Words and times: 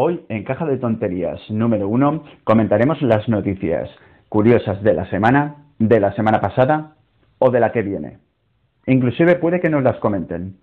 Hoy, 0.00 0.24
en 0.28 0.44
Caja 0.44 0.64
de 0.64 0.76
Tonterías 0.76 1.40
número 1.50 1.88
uno, 1.88 2.22
comentaremos 2.44 3.02
las 3.02 3.28
noticias 3.28 3.90
curiosas 4.28 4.80
de 4.84 4.94
la 4.94 5.10
semana, 5.10 5.56
de 5.80 5.98
la 5.98 6.12
semana 6.12 6.40
pasada 6.40 6.94
o 7.40 7.50
de 7.50 7.58
la 7.58 7.72
que 7.72 7.82
viene. 7.82 8.18
Inclusive 8.86 9.34
puede 9.34 9.60
que 9.60 9.70
nos 9.70 9.82
las 9.82 9.96
comenten. 9.96 10.54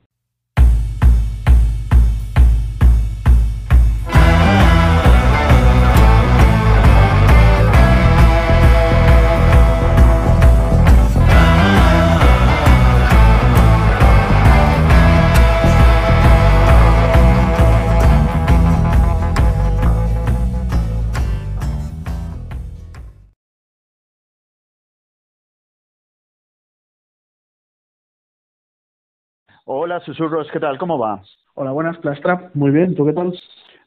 Hola, 29.68 30.00
susurros, 30.02 30.48
¿qué 30.54 30.60
tal? 30.60 30.78
¿Cómo 30.78 31.00
va? 31.00 31.24
Hola, 31.56 31.72
buenas, 31.72 31.98
Plastrap. 31.98 32.54
Muy 32.54 32.70
bien, 32.70 32.94
¿tú 32.94 33.04
qué 33.04 33.14
tal? 33.14 33.34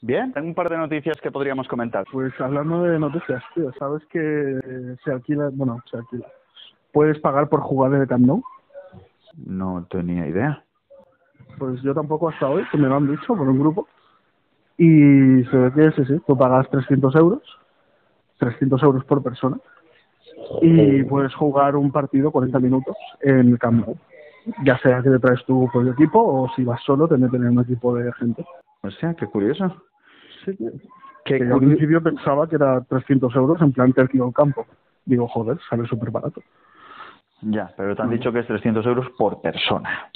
Bien, 0.00 0.32
tengo 0.32 0.48
un 0.48 0.54
par 0.56 0.68
de 0.68 0.76
noticias 0.76 1.20
que 1.20 1.30
podríamos 1.30 1.68
comentar. 1.68 2.04
Pues 2.10 2.32
hablando 2.40 2.82
de 2.82 2.98
noticias, 2.98 3.44
tío, 3.54 3.70
¿sabes 3.78 4.04
que 4.06 4.58
se 5.04 5.12
alquila, 5.12 5.50
bueno, 5.52 5.80
se 5.88 5.98
alquila? 5.98 6.26
¿Puedes 6.92 7.20
pagar 7.20 7.48
por 7.48 7.60
jugar 7.60 7.94
en 7.94 8.00
el 8.00 8.08
Camp 8.08 8.26
Nou? 8.26 8.42
No 9.46 9.86
tenía 9.88 10.26
idea. 10.26 10.64
Pues 11.58 11.80
yo 11.82 11.94
tampoco 11.94 12.28
hasta 12.28 12.48
hoy, 12.48 12.64
que 12.72 12.76
me 12.76 12.88
lo 12.88 12.96
han 12.96 13.08
dicho 13.08 13.36
por 13.36 13.48
un 13.48 13.60
grupo. 13.60 13.86
Y 14.78 15.44
se 15.44 15.56
ve 15.56 15.72
que 15.72 15.92
sí, 15.92 16.04
sí, 16.06 16.20
tú 16.26 16.36
pagas 16.36 16.68
300 16.70 17.14
euros, 17.14 17.42
300 18.38 18.82
euros 18.82 19.04
por 19.04 19.22
persona, 19.22 19.58
y 20.60 21.04
puedes 21.04 21.32
jugar 21.36 21.76
un 21.76 21.92
partido 21.92 22.32
40 22.32 22.58
minutos 22.58 22.96
en 23.20 23.50
el 23.50 23.58
Camp 23.60 23.86
Nou 23.86 23.96
ya 24.64 24.78
sea 24.78 25.02
que 25.02 25.10
te 25.10 25.18
traes 25.18 25.44
tu 25.44 25.68
propio 25.72 25.92
equipo 25.92 26.20
o 26.20 26.48
si 26.54 26.64
vas 26.64 26.82
solo, 26.82 27.08
que 27.08 27.16
tener 27.16 27.50
un 27.50 27.60
equipo 27.60 27.94
de 27.94 28.12
gente. 28.14 28.44
O 28.82 28.90
sea, 28.90 29.14
qué 29.14 29.26
curioso. 29.26 29.74
Sí, 30.44 30.56
que, 31.24 31.38
yo 31.38 31.54
al 31.54 31.60
principio 31.60 32.02
pensaba 32.02 32.48
que 32.48 32.56
era 32.56 32.80
300 32.82 33.34
euros 33.36 33.60
en 33.60 33.72
plan 33.72 33.92
tercio 33.92 34.24
al 34.24 34.32
campo. 34.32 34.66
Digo, 35.04 35.28
joder, 35.28 35.58
sale 35.68 35.86
súper 35.86 36.10
barato. 36.10 36.42
Ya, 37.42 37.70
pero 37.76 37.94
te 37.94 38.02
han 38.02 38.10
dicho 38.10 38.32
que 38.32 38.40
es 38.40 38.46
300 38.46 38.84
euros 38.86 39.06
por 39.16 39.40
persona. 39.40 40.10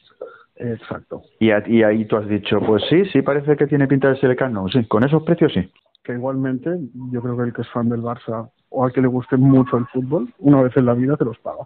Exacto. 0.56 1.22
Y, 1.38 1.50
y 1.50 1.82
ahí 1.82 2.04
tú 2.06 2.16
has 2.16 2.28
dicho, 2.28 2.60
pues 2.60 2.82
sí, 2.88 3.04
sí, 3.06 3.22
parece 3.22 3.56
que 3.56 3.66
tiene 3.66 3.86
pinta 3.86 4.08
de 4.08 4.16
ser 4.16 4.30
el 4.30 4.52
no, 4.52 4.68
sí, 4.68 4.84
con 4.86 5.04
esos 5.04 5.22
precios 5.22 5.52
sí. 5.52 5.70
Que 6.04 6.14
igualmente, 6.14 6.70
yo 7.10 7.22
creo 7.22 7.36
que 7.36 7.44
el 7.44 7.52
que 7.52 7.62
es 7.62 7.68
fan 7.70 7.88
del 7.88 8.02
Barça 8.02 8.50
o 8.70 8.84
al 8.84 8.92
que 8.92 9.00
le 9.00 9.06
guste 9.06 9.36
mucho 9.36 9.76
el 9.76 9.86
fútbol, 9.86 10.32
una 10.38 10.62
vez 10.62 10.76
en 10.76 10.86
la 10.86 10.94
vida 10.94 11.16
te 11.16 11.24
los 11.24 11.38
paga. 11.38 11.64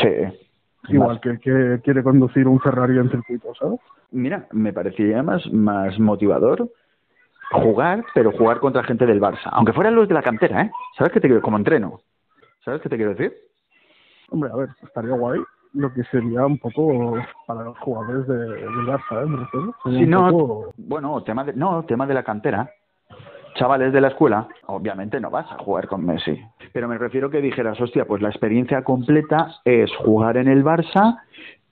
Sí, 0.00 0.08
Igual 0.88 1.20
que, 1.20 1.38
que 1.38 1.80
quiere 1.82 2.02
conducir 2.02 2.46
un 2.46 2.60
Ferrari 2.60 2.98
en 2.98 3.10
circuito, 3.10 3.54
¿sabes? 3.58 3.80
Mira, 4.10 4.46
me 4.52 4.72
parecería 4.72 5.22
más, 5.22 5.50
más 5.52 5.98
motivador 5.98 6.70
jugar, 7.52 8.04
pero 8.14 8.32
jugar 8.32 8.60
contra 8.60 8.84
gente 8.84 9.06
del 9.06 9.20
Barça. 9.20 9.48
Aunque 9.52 9.72
fueran 9.72 9.94
los 9.94 10.08
de 10.08 10.14
la 10.14 10.22
cantera, 10.22 10.62
¿eh? 10.62 10.70
¿Sabes 10.96 11.12
qué 11.12 11.20
te 11.20 11.28
quiero? 11.28 11.42
Como 11.42 11.56
entreno. 11.56 12.00
¿Sabes 12.64 12.80
qué 12.82 12.88
te 12.88 12.96
quiero 12.96 13.14
decir? 13.14 13.32
Hombre, 14.30 14.50
a 14.52 14.56
ver, 14.56 14.68
estaría 14.82 15.12
guay 15.12 15.40
lo 15.72 15.92
que 15.92 16.02
sería 16.04 16.46
un 16.46 16.58
poco 16.58 17.16
para 17.46 17.64
los 17.64 17.78
jugadores 17.78 18.26
de, 18.26 18.36
del 18.36 18.86
Barça, 18.86 19.22
¿eh? 19.22 19.26
Me 19.26 19.36
refiero. 19.36 19.74
Sí, 19.84 20.06
no, 20.06 20.72
bueno, 20.76 21.22
tema 21.22 21.44
de, 21.44 21.52
no, 21.52 21.84
tema 21.84 22.06
de 22.06 22.14
la 22.14 22.22
cantera 22.22 22.70
chavales 23.56 23.92
de 23.92 24.00
la 24.00 24.08
escuela, 24.08 24.48
obviamente 24.66 25.20
no 25.20 25.30
vas 25.30 25.50
a 25.50 25.58
jugar 25.58 25.88
con 25.88 26.04
Messi. 26.04 26.40
Pero 26.72 26.88
me 26.88 26.98
refiero 26.98 27.30
que 27.30 27.40
dijeras, 27.40 27.80
hostia, 27.80 28.04
pues 28.04 28.22
la 28.22 28.28
experiencia 28.28 28.82
completa 28.84 29.56
es 29.64 29.90
jugar 29.96 30.36
en 30.36 30.48
el 30.48 30.64
Barça 30.64 31.20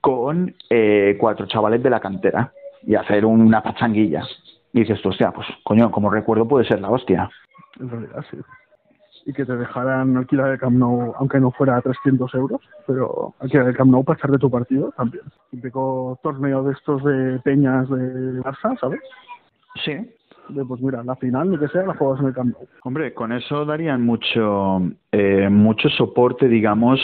con 0.01 0.55
eh, 0.69 1.17
cuatro 1.19 1.47
chavales 1.47 1.83
de 1.83 1.91
la 1.91 2.01
cantera 2.01 2.53
y 2.83 2.95
hacer 2.95 3.25
una 3.25 3.63
pachanguilla. 3.63 4.23
Y 4.73 4.81
dices, 4.81 5.05
hostia, 5.05 5.31
pues 5.31 5.47
coño, 5.63 5.91
como 5.91 6.11
recuerdo 6.11 6.47
puede 6.47 6.67
ser 6.67 6.81
la 6.81 6.91
hostia. 6.91 7.31
En 7.81 7.89
realidad 7.89 8.25
sí. 8.31 8.39
Y 9.27 9.33
que 9.33 9.47
te 9.47 9.57
dejaran 9.57 10.17
alquilar 10.19 10.51
el 10.51 10.59
Camp 10.59 10.77
Nou, 10.77 11.15
aunque 11.17 11.41
no 11.41 11.51
fuera 11.51 11.77
a 11.77 11.81
300 11.81 12.35
euros, 12.35 12.61
pero 12.87 13.33
alquilar 13.41 13.69
el 13.69 13.77
Camp 13.77 13.91
Nou 13.91 14.05
para 14.05 14.19
echar 14.19 14.31
de 14.31 14.39
tu 14.39 14.51
partido 14.51 14.93
también. 14.97 15.25
Típico 15.51 16.19
torneo 16.23 16.63
de 16.65 16.73
estos 16.75 17.03
de 17.03 17.39
peñas 17.41 17.89
de 17.89 18.43
Barça, 18.43 18.79
¿sabes? 18.79 19.01
Sí, 19.83 19.97
pues 20.69 20.81
mira, 20.81 21.03
la 21.03 21.17
final, 21.17 21.51
ni 21.51 21.59
que 21.59 21.69
sea, 21.69 21.85
la 21.85 21.95
juegas 21.95 22.21
en 22.21 22.27
el 22.27 22.35
campo. 22.35 22.59
Hombre, 22.83 23.15
con 23.15 23.33
eso 23.33 23.65
darían 23.65 24.03
mucho, 24.03 24.83
eh, 25.13 25.49
mucho 25.49 25.89
soporte, 25.91 26.49
digamos, 26.49 27.01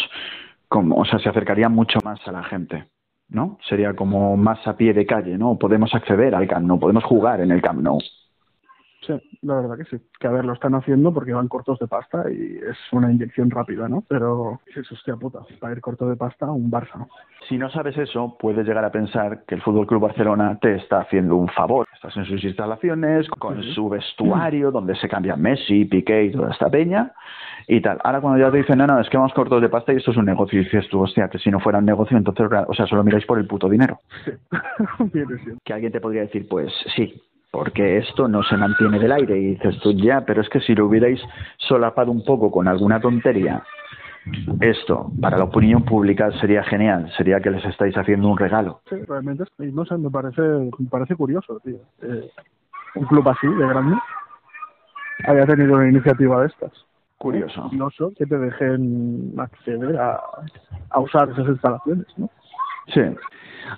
como, 0.69 0.97
o 0.97 1.05
sea, 1.05 1.19
se 1.19 1.29
acercaría 1.29 1.69
mucho 1.69 1.99
más 2.05 2.21
a 2.27 2.33
la 2.33 2.45
gente, 2.45 2.87
¿no? 3.29 3.59
Sería 3.69 3.95
como 3.95 4.37
más 4.37 4.67
a 4.67 4.77
pie 4.77 4.93
de 4.95 5.07
calle, 5.07 5.37
¿no? 5.37 5.59
Podemos 5.59 5.95
acceder 5.95 6.35
al 6.35 6.47
Camp 6.47 6.67
Nou, 6.67 6.79
podemos 6.79 7.05
jugar 7.05 7.41
en 7.41 7.51
el 7.51 7.61
Camp 7.61 7.81
Nou. 7.81 7.99
Sí, 9.07 9.15
la 9.43 9.57
verdad 9.57 9.79
que 9.79 9.85
sí. 9.85 10.03
Que 10.19 10.27
a 10.27 10.31
ver, 10.31 10.45
lo 10.45 10.53
están 10.53 10.75
haciendo 10.75 11.13
porque 11.13 11.33
van 11.33 11.49
cortos 11.49 11.79
de 11.79 11.87
pasta 11.87 12.25
y 12.31 12.59
es 12.59 12.77
una 12.93 13.11
inyección 13.11 13.51
rápida, 13.51 13.89
¿no? 13.89 14.05
Pero 14.09 14.61
es 14.67 14.93
hostia 14.93 15.17
puta, 15.17 15.41
para 15.59 15.73
ir 15.73 15.81
corto 15.81 16.09
de 16.09 16.17
pasta 16.17 16.51
un 16.51 16.71
Barça. 16.71 17.07
Si 17.49 17.57
no 17.57 17.71
sabes 17.71 17.97
eso, 17.97 18.37
puedes 18.39 18.67
llegar 18.67 18.85
a 18.85 18.93
pensar 18.93 19.45
que 19.47 19.55
el 19.55 19.63
Fútbol 19.63 19.87
Club 19.87 20.03
Barcelona 20.03 20.59
te 20.61 20.77
está 20.77 21.01
haciendo 21.01 21.37
un 21.37 21.49
favor. 21.49 21.87
Estás 21.95 22.17
en 22.17 22.27
sus 22.27 22.45
instalaciones, 22.45 23.29
con 23.31 23.63
su 23.63 23.89
vestuario, 23.89 24.71
donde 24.71 24.95
se 24.97 25.09
cambia 25.09 25.37
Messi, 25.37 25.87
Piqué 25.87 26.25
y 26.25 26.33
toda 26.33 26.51
esta 26.51 26.69
peña 26.69 27.13
y 27.67 27.81
tal. 27.81 27.99
Ahora 28.05 28.21
cuando 28.21 28.39
ya 28.39 28.51
te 28.51 28.59
dicen, 28.59 28.79
no, 28.79 28.87
no, 28.87 29.01
es 29.01 29.09
que 29.09 29.17
vamos 29.17 29.33
cortos 29.33 29.63
de 29.63 29.69
pasta 29.69 29.93
y 29.93 29.97
esto 29.97 30.11
es 30.11 30.17
un 30.17 30.27
negocio, 30.27 30.61
y 30.61 30.65
dices 30.65 30.89
tú, 30.89 31.01
hostia, 31.01 31.29
que 31.29 31.39
si 31.39 31.51
no 31.51 31.61
fuera 31.61 31.79
un 31.79 31.87
negocio, 31.87 32.17
entonces, 32.17 32.47
o 32.67 32.75
sea, 32.75 32.87
solo 32.87 33.05
miráis 33.05 33.25
por 33.25 33.39
el 33.39 33.47
puto 33.47 33.69
dinero. 33.69 33.99
Sí. 34.25 34.33
que 35.65 35.73
alguien 35.73 35.93
te 35.93 36.01
podría 36.01 36.23
decir, 36.23 36.47
pues 36.49 36.73
sí, 36.97 37.23
porque 37.51 37.99
esto 37.99 38.29
no 38.29 38.43
se 38.43 38.57
mantiene 38.57 38.99
del 38.99 39.13
aire 39.13 39.39
y 39.39 39.47
dices 39.55 39.79
tú 39.81 39.93
ya, 39.93 40.23
pero 40.25 40.41
es 40.41 40.49
que 40.49 40.61
si 40.61 40.75
lo 40.75 40.87
hubierais 40.87 41.21
solapado 41.59 42.11
un 42.13 42.25
poco 42.25 42.51
con 42.51 42.69
alguna 42.69 43.01
tontería, 43.01 43.63
esto 44.61 45.11
para 45.21 45.39
la 45.39 45.45
opinión 45.45 45.85
pública 45.85 46.31
sería 46.41 46.63
genial, 46.63 47.11
sería 47.17 47.41
que 47.41 47.51
les 47.51 47.65
estáis 47.65 47.97
haciendo 47.97 48.29
un 48.29 48.39
regalo. 48.39 48.81
Sí, 48.89 48.97
realmente, 49.09 49.45
no 49.59 49.85
sé, 49.85 49.97
me 49.97 50.11
parece, 50.11 50.43
me 50.43 50.89
parece 50.89 51.17
curioso, 51.17 51.59
tío. 51.65 51.79
Eh, 52.03 52.31
un 52.95 53.07
club 53.07 53.29
así, 53.29 53.47
de 53.47 53.67
grande, 53.67 53.97
haya 55.27 55.47
tenido 55.47 55.75
una 55.75 55.89
iniciativa 55.89 56.41
de 56.41 56.49
estas. 56.49 56.73
Curioso. 57.19 57.69
Curioso 57.69 58.13
que 58.17 58.27
te 58.27 58.39
dejen 58.39 59.35
acceder 59.39 59.97
a, 59.99 60.21
a 60.91 61.01
usar 61.01 61.29
esas 61.31 61.49
instalaciones, 61.49 62.07
¿no? 62.17 62.31
Sí. 62.87 63.03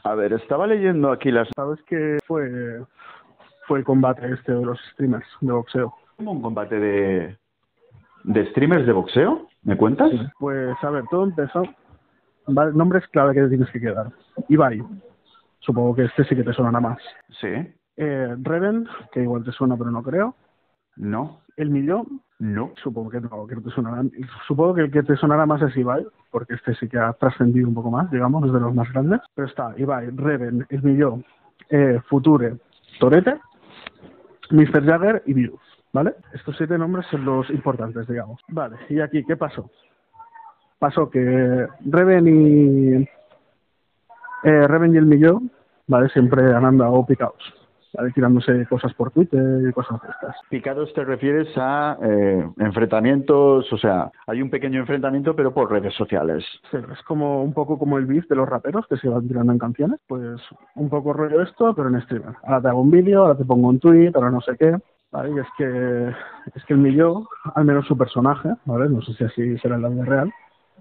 A 0.04 0.14
ver, 0.14 0.32
estaba 0.32 0.66
leyendo 0.66 1.10
aquí 1.10 1.30
las... 1.30 1.48
¿Sabes 1.54 1.82
que 1.82 2.18
fue 2.24 2.82
fue 3.66 3.80
el 3.80 3.84
combate 3.84 4.30
este 4.32 4.52
de 4.52 4.64
los 4.64 4.78
streamers 4.92 5.26
de 5.40 5.52
boxeo. 5.52 5.94
¿Cómo 6.16 6.32
un 6.32 6.42
combate 6.42 6.78
de, 6.78 7.36
de 8.24 8.50
streamers 8.50 8.86
de 8.86 8.92
boxeo? 8.92 9.48
¿Me 9.62 9.76
cuentas? 9.76 10.10
pues 10.38 10.76
a 10.82 10.90
ver, 10.90 11.04
todo 11.10 11.24
empezó. 11.24 11.62
Vale, 12.46 12.72
nombres 12.72 13.06
clave 13.08 13.34
que 13.34 13.42
te 13.42 13.48
tienes 13.50 13.70
que 13.70 13.80
quedar. 13.80 14.10
Ibai. 14.48 14.82
Supongo 15.60 15.94
que 15.94 16.04
este 16.04 16.24
sí 16.24 16.34
que 16.34 16.42
te 16.42 16.52
sonará 16.52 16.80
más. 16.80 16.98
Sí. 17.40 17.48
Eh, 17.96 18.36
Reven, 18.40 18.88
que 19.12 19.22
igual 19.22 19.44
te 19.44 19.52
suena, 19.52 19.76
pero 19.76 19.90
no 19.90 20.02
creo. 20.02 20.34
No. 20.96 21.42
El 21.56 21.70
Millón. 21.70 22.20
No. 22.40 22.72
Supongo 22.82 23.10
que 23.10 23.20
no, 23.20 23.46
que 23.46 23.54
no 23.54 23.62
te 23.62 23.70
sonará. 23.70 24.02
Supongo 24.48 24.74
que 24.74 24.80
el 24.82 24.90
que 24.90 25.04
te 25.04 25.16
sonará 25.16 25.46
más 25.46 25.62
es 25.62 25.76
Ibai, 25.76 26.04
porque 26.32 26.54
este 26.54 26.74
sí 26.74 26.88
que 26.88 26.98
ha 26.98 27.12
trascendido 27.12 27.68
un 27.68 27.74
poco 27.74 27.92
más, 27.92 28.10
digamos, 28.10 28.44
es 28.44 28.52
de 28.52 28.58
los 28.58 28.74
más 28.74 28.92
grandes. 28.92 29.20
Pero 29.36 29.46
está 29.46 29.72
Ibai, 29.76 30.10
Reven, 30.10 30.66
El 30.68 30.82
Millón, 30.82 31.24
eh, 31.70 32.00
Future, 32.08 32.56
Torete 32.98 33.38
Mr. 34.52 34.84
Jagger 34.84 35.22
y 35.26 35.32
Virus, 35.32 35.60
¿vale? 35.92 36.14
Estos 36.32 36.56
siete 36.56 36.78
nombres 36.78 37.06
son 37.10 37.24
los 37.24 37.50
importantes, 37.50 38.06
digamos. 38.06 38.40
Vale, 38.48 38.76
y 38.88 39.00
aquí, 39.00 39.24
¿qué 39.24 39.36
pasó? 39.36 39.70
Pasó 40.78 41.10
que 41.10 41.66
Reven 41.86 42.26
y 42.28 43.08
eh, 44.44 44.66
Reven 44.66 44.94
y 44.94 44.98
el 44.98 45.06
Millón, 45.06 45.50
¿vale? 45.86 46.08
Siempre 46.10 46.54
han 46.54 46.64
andado 46.64 47.04
picados 47.06 47.61
tirándose 48.14 48.66
cosas 48.66 48.92
por 48.94 49.10
Twitter 49.10 49.68
y 49.68 49.72
cosas 49.72 50.00
de 50.02 50.08
estas. 50.08 50.36
Picados 50.48 50.92
te 50.94 51.04
refieres 51.04 51.48
a 51.56 51.98
eh, 52.02 52.46
enfrentamientos, 52.58 53.70
o 53.72 53.78
sea, 53.78 54.10
hay 54.26 54.40
un 54.42 54.50
pequeño 54.50 54.80
enfrentamiento 54.80 55.36
pero 55.36 55.52
por 55.52 55.70
redes 55.70 55.94
sociales. 55.94 56.44
Sí, 56.70 56.76
es 56.76 57.02
como 57.02 57.42
un 57.42 57.52
poco 57.52 57.78
como 57.78 57.98
el 57.98 58.06
beef 58.06 58.26
de 58.28 58.36
los 58.36 58.48
raperos 58.48 58.86
que 58.86 58.96
se 58.96 59.08
van 59.08 59.26
tirando 59.28 59.52
en 59.52 59.58
canciones, 59.58 60.00
pues 60.06 60.40
un 60.74 60.88
poco 60.88 61.12
rollo 61.12 61.42
esto 61.42 61.74
pero 61.74 61.88
en 61.88 62.00
streamer. 62.02 62.34
Ahora 62.44 62.62
te 62.62 62.68
hago 62.68 62.80
un 62.80 62.90
vídeo, 62.90 63.22
ahora 63.22 63.36
te 63.36 63.44
pongo 63.44 63.68
un 63.68 63.78
tweet, 63.78 64.12
ahora 64.14 64.30
no 64.30 64.40
sé 64.40 64.56
qué. 64.58 64.76
¿vale? 65.12 65.30
Y 65.30 65.38
es 65.38 65.46
que, 65.56 66.08
es 66.54 66.64
que 66.64 66.72
el 66.72 66.80
Millón, 66.80 67.26
al 67.54 67.64
menos 67.64 67.86
su 67.86 67.96
personaje, 67.96 68.48
¿vale? 68.64 68.88
No 68.88 69.02
sé 69.02 69.12
si 69.12 69.24
así 69.24 69.58
será 69.58 69.76
en 69.76 69.82
la 69.82 69.88
vida 69.90 70.04
real, 70.04 70.32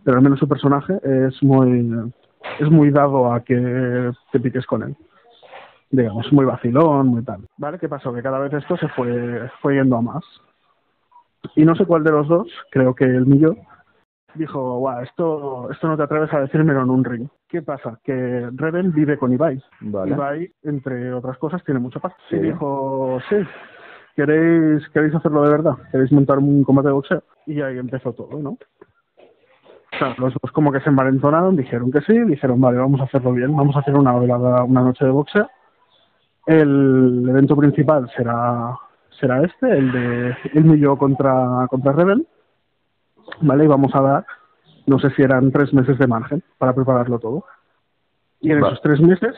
pero 0.04 0.18
al 0.18 0.24
menos 0.24 0.40
su 0.40 0.48
personaje 0.48 0.94
es 1.04 1.44
muy, 1.44 2.12
es 2.60 2.72
muy 2.72 2.90
dado 2.90 3.32
a 3.32 3.42
que 3.42 4.12
te 4.32 4.40
piques 4.40 4.66
con 4.66 4.84
él. 4.84 4.96
Digamos, 5.92 6.32
muy 6.32 6.46
vacilón, 6.46 7.08
muy 7.08 7.24
tal. 7.24 7.42
¿Vale? 7.58 7.78
¿Qué 7.78 7.90
pasó? 7.90 8.14
Que 8.14 8.24
cada 8.24 8.40
vez 8.40 8.54
esto 8.54 8.78
se 8.78 8.88
fue, 8.90 9.50
fue 9.62 9.76
yendo 9.76 9.98
a 9.98 10.02
más. 10.02 10.24
Y 11.56 11.66
no 11.66 11.76
sé 11.76 11.86
cuál 11.86 12.04
de 12.04 12.12
los 12.12 12.28
dos, 12.28 12.48
creo 12.72 12.96
que 12.96 13.04
el 13.04 13.26
mío, 13.26 13.56
dijo, 14.36 14.78
guau, 14.78 15.02
esto, 15.02 15.70
esto 15.72 15.88
no 15.88 15.98
te 15.98 16.04
atreves 16.04 16.34
a 16.34 16.40
decírmelo 16.40 16.82
en 16.82 16.90
un 16.90 17.04
ring. 17.04 17.28
¿Qué 17.48 17.62
pasa? 17.62 18.00
Que 18.04 18.50
Reven 18.54 18.94
vive 18.94 19.18
con 19.18 19.34
Ibai. 19.34 19.62
Vale. 19.82 20.12
Ibai, 20.12 20.52
entre 20.64 21.14
otras 21.14 21.38
cosas, 21.38 21.64
tiene 21.64 21.80
mucha 21.80 22.00
paz. 22.00 22.14
Sí. 22.30 22.38
Y 22.38 22.40
dijo, 22.40 23.20
sí, 23.30 23.36
¿queréis, 24.16 24.88
¿queréis 24.90 25.16
hacerlo 25.16 25.44
de 25.44 25.52
verdad? 25.52 25.74
¿Queréis 25.92 26.12
montar 26.12 26.38
un 26.38 26.64
combate 26.64 26.88
de 26.88 26.94
boxeo? 26.94 27.24
Y 27.46 27.62
ahí 27.62 27.78
empezó 27.78 28.14
todo, 28.14 28.40
¿no? 28.40 28.52
O 29.94 29.98
sea, 29.98 30.16
los 30.18 30.34
dos 30.42 30.52
como 30.54 30.72
que 30.72 30.80
se 30.80 30.90
envalentonaron, 30.90 31.58
dijeron 31.58 31.92
que 31.92 32.00
sí, 32.02 32.18
dijeron, 32.18 32.62
vale, 32.62 32.78
vamos 32.78 33.02
a 33.02 33.04
hacerlo 33.04 33.34
bien, 33.34 33.54
vamos 33.56 33.76
a 33.76 33.80
hacer 33.80 33.96
una 33.96 34.18
velada, 34.18 34.64
una 34.64 34.82
noche 34.82 35.04
de 35.04 35.12
boxeo. 35.12 35.50
El 36.52 37.26
evento 37.30 37.56
principal 37.56 38.10
será 38.16 38.76
será 39.22 39.44
este, 39.44 39.72
el 39.72 39.92
de 39.92 40.38
el 40.54 40.80
yo 40.80 40.98
contra, 40.98 41.68
contra 41.70 41.94
Rebel, 41.94 42.28
¿vale? 43.42 43.66
Y 43.66 43.68
vamos 43.68 43.94
a 43.94 44.02
dar, 44.02 44.26
no 44.88 45.00
sé 45.00 45.12
si 45.12 45.22
eran 45.22 45.52
tres 45.52 45.74
meses 45.74 45.98
de 45.98 46.08
margen 46.08 46.44
para 46.58 46.74
prepararlo 46.74 47.20
todo. 47.20 47.46
Y 48.40 48.52
en 48.52 48.60
Vale. 48.60 48.74
esos 48.74 48.82
tres 48.82 49.00
meses 49.00 49.36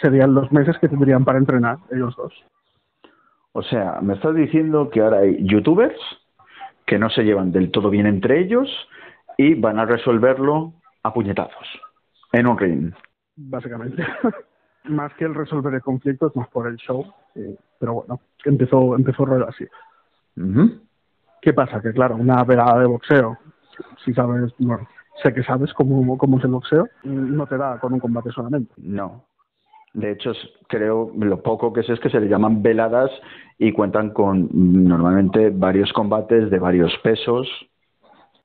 serían 0.00 0.34
los 0.34 0.50
meses 0.50 0.78
que 0.78 0.88
tendrían 0.88 1.24
para 1.24 1.38
entrenar 1.38 1.78
ellos 1.90 2.16
dos. 2.16 2.32
O 3.52 3.62
sea, 3.62 4.00
me 4.00 4.14
estás 4.14 4.34
diciendo 4.34 4.88
que 4.88 5.02
ahora 5.02 5.18
hay 5.18 5.44
youtubers 5.44 6.00
que 6.86 6.98
no 6.98 7.10
se 7.10 7.22
llevan 7.22 7.52
del 7.52 7.70
todo 7.70 7.90
bien 7.90 8.06
entre 8.06 8.40
ellos 8.40 8.68
y 9.36 9.54
van 9.54 9.78
a 9.78 9.84
resolverlo 9.84 10.72
a 11.02 11.12
puñetazos 11.12 11.68
en 12.32 12.46
un 12.46 12.58
ring. 12.58 12.92
básicamente. 13.36 14.04
más 14.84 15.12
que 15.14 15.24
el 15.24 15.34
resolver 15.34 15.74
el 15.74 15.82
conflicto, 15.82 16.26
es 16.28 16.36
más 16.36 16.48
por 16.48 16.66
el 16.66 16.76
show. 16.76 17.04
eh, 17.34 17.56
pero 17.78 17.94
bueno, 17.94 18.20
empezó, 18.44 18.94
empezó 18.96 19.24
rollo 19.24 19.48
así. 19.48 19.66
¿Qué 21.40 21.52
pasa? 21.52 21.80
Que 21.80 21.92
claro, 21.92 22.16
una 22.16 22.44
velada 22.44 22.78
de 22.78 22.86
boxeo, 22.86 23.36
si 24.04 24.12
sabes, 24.14 24.52
bueno, 24.58 24.86
sé 25.22 25.32
que 25.34 25.42
sabes 25.42 25.72
cómo, 25.74 26.16
cómo 26.16 26.38
es 26.38 26.44
el 26.44 26.50
boxeo, 26.52 26.86
no 27.04 27.46
te 27.46 27.56
da 27.58 27.78
con 27.80 27.92
un 27.92 27.98
combate 28.00 28.30
solamente. 28.30 28.72
No. 28.78 29.24
De 29.94 30.12
hecho, 30.12 30.32
creo, 30.68 31.10
lo 31.18 31.42
poco 31.42 31.72
que 31.72 31.82
sé 31.82 31.92
es 31.94 32.00
que 32.00 32.08
se 32.08 32.20
le 32.20 32.28
llaman 32.28 32.62
veladas 32.62 33.10
y 33.58 33.72
cuentan 33.72 34.10
con 34.10 34.48
normalmente 34.52 35.50
varios 35.50 35.92
combates 35.92 36.48
de 36.50 36.58
varios 36.58 36.96
pesos. 37.02 37.48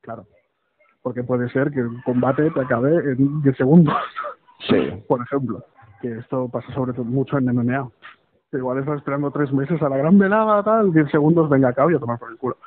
Claro. 0.01 0.25
Porque 1.03 1.23
puede 1.23 1.47
ser 1.49 1.71
que 1.71 1.79
el 1.79 2.03
combate 2.03 2.49
te 2.51 2.59
acabe 2.59 2.95
en 3.13 3.41
10 3.43 3.55
segundos, 3.55 3.95
Sí. 4.67 4.75
por 5.07 5.21
ejemplo. 5.21 5.63
Que 6.01 6.19
esto 6.19 6.47
pasa 6.49 6.71
sobre 6.73 6.93
todo 6.93 7.05
mucho 7.05 7.37
en 7.37 7.45
MMA. 7.45 7.89
Que 8.51 8.57
igual 8.57 8.79
estás 8.79 8.97
esperando 8.97 9.31
tres 9.31 9.51
meses 9.51 9.81
a 9.81 9.89
la 9.89 9.97
gran 9.97 10.17
velada, 10.17 10.63
tal, 10.63 10.93
10 10.93 11.11
segundos, 11.11 11.49
venga 11.49 11.69
acá 11.69 11.85
y 11.89 11.95
a 11.95 11.99
tomar 11.99 12.17
por 12.19 12.31
el 12.31 12.37
culo. 12.37 12.57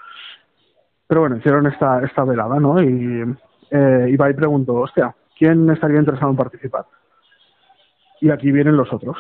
Pero 1.07 1.23
bueno, 1.23 1.37
hicieron 1.37 1.67
esta, 1.67 2.05
esta 2.05 2.25
velada, 2.25 2.61
¿no? 2.61 2.81
Y 2.83 3.25
eh, 3.71 4.07
Ibai 4.11 4.35
preguntó, 4.35 4.75
hostia, 4.75 5.15
¿quién 5.37 5.69
estaría 5.71 5.99
interesado 5.99 6.31
en 6.31 6.37
participar? 6.37 6.85
Y 8.21 8.31
aquí 8.31 8.53
vienen 8.53 8.77
los 8.77 8.93
otros. 8.93 9.17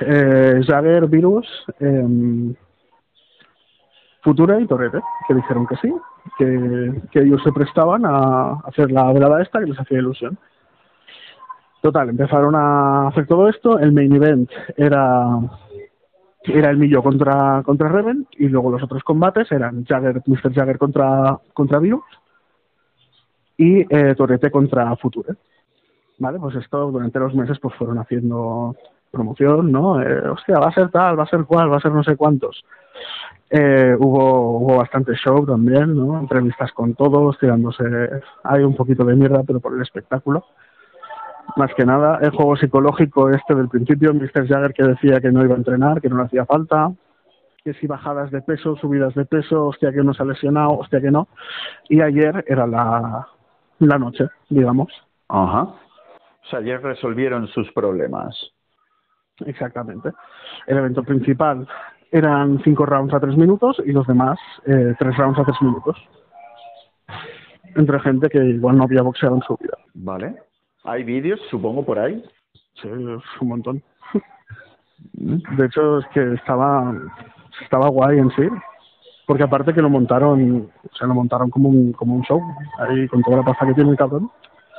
Eh, 0.00 0.62
Jagger, 0.66 1.06
Virus, 1.06 1.46
em, 1.78 2.54
Futura 4.22 4.58
y 4.60 4.66
Torete, 4.66 5.00
que 5.28 5.34
dijeron 5.34 5.66
que 5.66 5.76
sí, 5.76 5.94
que, 6.38 7.02
que 7.10 7.20
ellos 7.20 7.42
se 7.42 7.52
prestaban 7.52 8.04
a 8.06 8.54
hacer 8.64 8.90
la 8.90 9.12
velada 9.12 9.42
esta 9.42 9.60
que 9.60 9.66
les 9.66 9.78
hacía 9.78 9.98
ilusión. 9.98 10.38
Total, 11.82 12.08
empezaron 12.08 12.54
a 12.54 13.08
hacer 13.08 13.26
todo 13.26 13.48
esto. 13.48 13.76
El 13.76 13.92
main 13.92 14.14
event 14.14 14.48
era 14.76 15.26
era 16.44 16.70
el 16.70 16.78
Millo 16.78 17.02
contra 17.02 17.60
contra 17.64 17.88
Reven 17.88 18.26
y 18.38 18.48
luego 18.48 18.70
los 18.70 18.84
otros 18.84 19.02
combates 19.02 19.50
eran 19.50 19.84
Jagger, 19.84 20.22
Mr. 20.24 20.54
Jagger 20.54 20.78
contra 20.78 21.38
contra 21.52 21.80
Virus 21.80 22.04
y 23.56 23.80
eh, 23.80 24.14
Torete 24.16 24.52
contra 24.52 24.94
Future. 24.94 25.34
Vale, 26.18 26.38
pues 26.38 26.54
esto 26.54 26.88
durante 26.92 27.18
los 27.18 27.34
meses 27.34 27.58
pues 27.60 27.74
fueron 27.74 27.98
haciendo 27.98 28.76
promoción, 29.10 29.72
¿no? 29.72 30.00
Eh, 30.00 30.28
hostia, 30.28 30.60
va 30.60 30.68
a 30.68 30.74
ser 30.74 30.88
tal, 30.90 31.18
va 31.18 31.24
a 31.24 31.28
ser 31.28 31.44
cual, 31.46 31.70
va 31.70 31.78
a 31.78 31.80
ser 31.80 31.90
no 31.90 32.04
sé 32.04 32.14
cuántos. 32.16 32.64
Eh, 33.50 33.96
hubo, 33.98 34.58
hubo 34.58 34.76
bastante 34.76 35.14
show 35.16 35.44
también, 35.44 35.96
¿no? 35.96 36.18
Entrevistas 36.20 36.70
con 36.72 36.94
todos, 36.94 37.38
tirándose. 37.40 37.84
Hay 38.44 38.62
un 38.62 38.76
poquito 38.76 39.04
de 39.04 39.16
mierda, 39.16 39.42
pero 39.44 39.58
por 39.58 39.74
el 39.74 39.82
espectáculo. 39.82 40.44
Más 41.56 41.72
que 41.74 41.84
nada, 41.84 42.18
el 42.22 42.30
juego 42.30 42.56
psicológico 42.56 43.30
este 43.30 43.54
del 43.54 43.68
principio, 43.68 44.14
Mr. 44.14 44.46
Jagger 44.46 44.72
que 44.72 44.84
decía 44.84 45.20
que 45.20 45.30
no 45.30 45.44
iba 45.44 45.54
a 45.54 45.58
entrenar, 45.58 46.00
que 46.00 46.08
no 46.08 46.16
le 46.16 46.24
hacía 46.24 46.46
falta, 46.46 46.90
que 47.64 47.74
si 47.74 47.86
bajadas 47.86 48.30
de 48.30 48.42
peso, 48.42 48.76
subidas 48.76 49.14
de 49.14 49.24
peso, 49.24 49.66
hostia 49.66 49.92
que 49.92 50.00
uno 50.00 50.14
se 50.14 50.22
ha 50.22 50.26
lesionado, 50.26 50.78
hostia 50.78 51.00
que 51.00 51.10
no. 51.10 51.28
Y 51.88 52.00
ayer 52.00 52.44
era 52.48 52.66
la, 52.66 53.28
la 53.78 53.98
noche, 53.98 54.28
digamos. 54.48 54.92
Ajá. 55.28 55.62
O 55.62 56.46
sea, 56.50 56.58
ayer 56.58 56.82
resolvieron 56.82 57.46
sus 57.48 57.70
problemas. 57.72 58.34
Exactamente. 59.46 60.10
El 60.66 60.78
evento 60.78 61.02
principal 61.02 61.66
eran 62.10 62.60
cinco 62.62 62.84
rounds 62.84 63.14
a 63.14 63.20
tres 63.20 63.36
minutos 63.36 63.80
y 63.84 63.92
los 63.92 64.06
demás 64.06 64.38
eh, 64.66 64.94
tres 64.98 65.16
rounds 65.16 65.38
a 65.38 65.44
tres 65.44 65.56
minutos. 65.62 65.96
Entre 67.74 68.00
gente 68.00 68.28
que 68.28 68.38
igual 68.38 68.76
no 68.76 68.84
había 68.84 69.02
boxeado 69.02 69.36
en 69.36 69.42
su 69.42 69.56
vida. 69.56 69.78
Vale. 69.94 70.36
¿Hay 70.84 71.04
vídeos, 71.04 71.40
supongo, 71.50 71.84
por 71.84 71.98
ahí? 71.98 72.22
Sí, 72.80 72.88
es 72.88 73.40
un 73.40 73.48
montón. 73.48 73.82
De 75.12 75.66
hecho, 75.66 75.98
es 75.98 76.06
que 76.08 76.34
estaba, 76.34 76.94
estaba 77.62 77.88
guay 77.88 78.18
en 78.18 78.30
sí. 78.30 78.48
Porque 79.26 79.44
aparte 79.44 79.72
que 79.72 79.82
lo 79.82 79.88
montaron, 79.88 80.68
o 80.84 80.96
sea, 80.96 81.06
lo 81.06 81.14
montaron 81.14 81.48
como 81.50 81.68
un, 81.68 81.92
como 81.92 82.16
un 82.16 82.22
show, 82.22 82.40
ahí 82.78 83.06
con 83.08 83.22
toda 83.22 83.38
la 83.38 83.44
pasta 83.44 83.66
que 83.66 83.74
tiene 83.74 83.90
el 83.90 83.96
cabrón, 83.96 84.30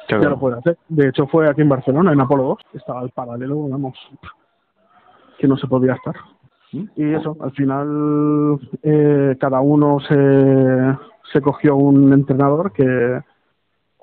ya 0.10 0.18
lo 0.18 0.40
puede 0.40 0.58
hacer. 0.58 0.78
De 0.90 1.08
hecho, 1.08 1.28
fue 1.28 1.50
aquí 1.50 1.62
en 1.62 1.70
Barcelona, 1.70 2.12
en 2.12 2.22
Apolo 2.22 2.44
2, 2.44 2.58
estaba 2.74 3.00
al 3.00 3.10
paralelo, 3.10 3.68
vamos, 3.70 3.98
que 5.40 5.48
no 5.48 5.58
se 5.58 5.68
podía 5.68 5.94
estar. 5.94 6.16
¿Mm? 6.74 6.84
Y 6.96 7.14
eso, 7.14 7.38
al 7.40 7.52
final 7.52 8.60
eh, 8.84 9.38
cada 9.40 9.62
uno 9.62 10.00
se, 10.02 10.98
se 11.32 11.42
cogió 11.42 11.76
un 11.76 12.12
entrenador 12.12 12.74
que 12.74 13.22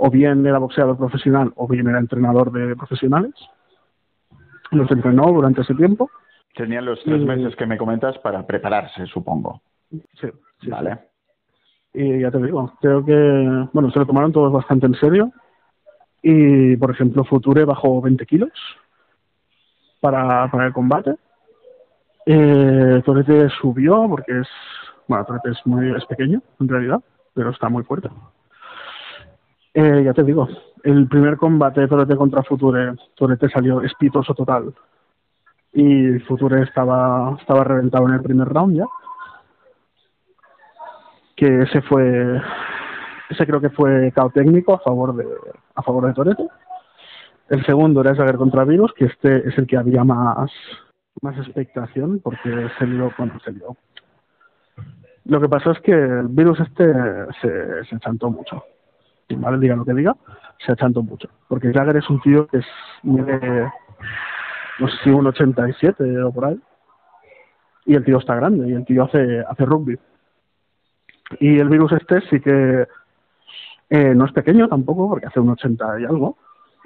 o 0.03 0.11
bien 0.11 0.47
era 0.47 0.59
boxeador 0.59 0.97
profesional 0.97 1.53
o 1.57 1.69
bien 1.69 1.87
era 1.87 1.99
entrenador 1.99 2.51
de 2.53 2.75
profesionales. 2.75 3.35
Los 4.71 4.91
entrenó 4.91 5.31
durante 5.31 5.61
ese 5.61 5.75
tiempo. 5.75 6.11
Tenían 6.55 6.87
los 6.87 7.03
tres 7.05 7.23
meses 7.23 7.55
que 7.55 7.67
me 7.67 7.77
comentas 7.77 8.17
para 8.19 8.47
prepararse, 8.47 9.07
supongo. 9.07 9.61
Sí, 9.91 10.29
sí, 10.61 10.71
vale. 10.71 10.99
Y 11.93 12.21
ya 12.21 12.31
te 12.31 12.39
digo, 12.39 12.73
creo 12.81 13.05
que, 13.05 13.69
bueno, 13.73 13.91
se 13.91 13.99
lo 13.99 14.07
tomaron 14.07 14.33
todos 14.33 14.53
bastante 14.53 14.87
en 14.87 14.95
serio. 14.95 15.33
Y, 16.23 16.77
por 16.77 16.93
ejemplo, 16.93 17.25
Future 17.25 17.65
bajó 17.65 18.01
20 18.01 18.25
kilos 18.25 18.53
para, 20.01 20.51
para 20.51 20.67
el 20.67 20.73
combate. 20.73 21.17
Eh, 22.25 23.03
Torete 23.05 23.49
subió 23.61 24.07
porque 24.09 24.41
es, 24.41 24.49
bueno, 25.09 25.27
Torete 25.27 25.51
es 25.51 25.67
muy 25.67 25.95
es 25.95 26.07
pequeño 26.07 26.41
en 26.59 26.69
realidad, 26.69 27.01
pero 27.35 27.51
está 27.51 27.69
muy 27.69 27.83
fuerte. 27.83 28.09
Eh, 29.73 30.03
ya 30.05 30.13
te 30.13 30.25
digo, 30.25 30.49
el 30.83 31.07
primer 31.09 31.37
combate 31.37 31.87
Torete 31.87 32.17
contra 32.17 32.43
Future, 32.43 32.95
Torete 33.15 33.49
salió 33.49 33.83
espitoso 33.83 34.35
total. 34.35 34.75
Y 35.73 36.19
Future 36.21 36.63
estaba, 36.63 37.37
estaba 37.41 37.65
reventado 37.65 38.09
en 38.09 38.15
el 38.15 38.23
primer 38.23 38.49
round 38.49 38.79
ya. 38.79 38.87
Que 41.37 41.63
ese 41.63 41.81
fue, 41.83 42.41
ese 43.31 43.47
creo 43.47 43.61
que 43.61 43.71
fue 43.71 44.13
cao 44.13 44.31
técnico 44.31 44.75
a 44.75 44.81
favor 44.81 45.15
de, 45.15 45.27
a 45.75 45.83
favor 45.83 46.07
de 46.07 46.15
Torete. 46.15 46.49
El 47.49 47.65
segundo 47.65 48.01
era 48.01 48.15
Jagger 48.15 48.37
contra 48.37 48.65
Virus, 48.65 48.93
que 48.95 49.07
este 49.07 49.49
es 49.49 49.57
el 49.59 49.67
que 49.67 49.77
había 49.77 50.05
más, 50.05 50.51
más 51.23 51.37
expectación 51.39 52.21
porque 52.23 52.69
se 52.79 52.87
lió, 52.87 53.13
bueno, 53.17 53.39
se 53.45 53.53
lió. 53.53 53.77
Lo 55.25 55.41
que 55.41 55.49
pasó 55.49 55.71
es 55.71 55.81
que 55.81 55.93
el 55.93 56.29
virus 56.29 56.59
este 56.61 56.93
se, 57.41 57.85
se 57.85 57.99
chantó 58.01 58.31
mucho. 58.31 58.65
¿Vale? 59.37 59.59
Diga 59.59 59.77
lo 59.77 59.85
que 59.85 59.95
diga, 59.95 60.17
se 60.65 60.73
achantó 60.73 61.03
mucho. 61.03 61.29
Porque 61.49 61.73
Jagger 61.73 61.97
es 61.97 62.09
un 62.11 62.21
tío 62.21 62.47
que 62.49 62.59
es 62.59 62.67
mide, 63.03 63.71
no 64.79 64.89
sé 64.89 64.95
si 65.05 65.11
un 65.11 65.27
87 65.27 66.23
o 66.23 66.33
por 66.33 66.47
ahí. 66.47 66.61
Y 67.87 67.95
el 67.95 68.05
tío 68.05 68.19
está 68.19 68.35
grande, 68.35 68.69
y 68.69 68.73
el 68.73 68.85
tío 68.85 69.05
hace, 69.05 69.41
hace 69.41 69.65
rugby. 69.65 69.99
Y 71.39 71.59
el 71.59 71.69
virus 71.69 71.93
este 71.93 72.21
sí 72.23 72.41
que 72.41 72.87
eh, 73.89 74.15
no 74.15 74.27
es 74.27 74.33
pequeño 74.33 74.69
tampoco, 74.69 75.09
porque 75.09 75.27
hace 75.27 75.41
un 75.41 75.51
80 75.51 76.01
y 76.01 76.05
algo, 76.05 76.37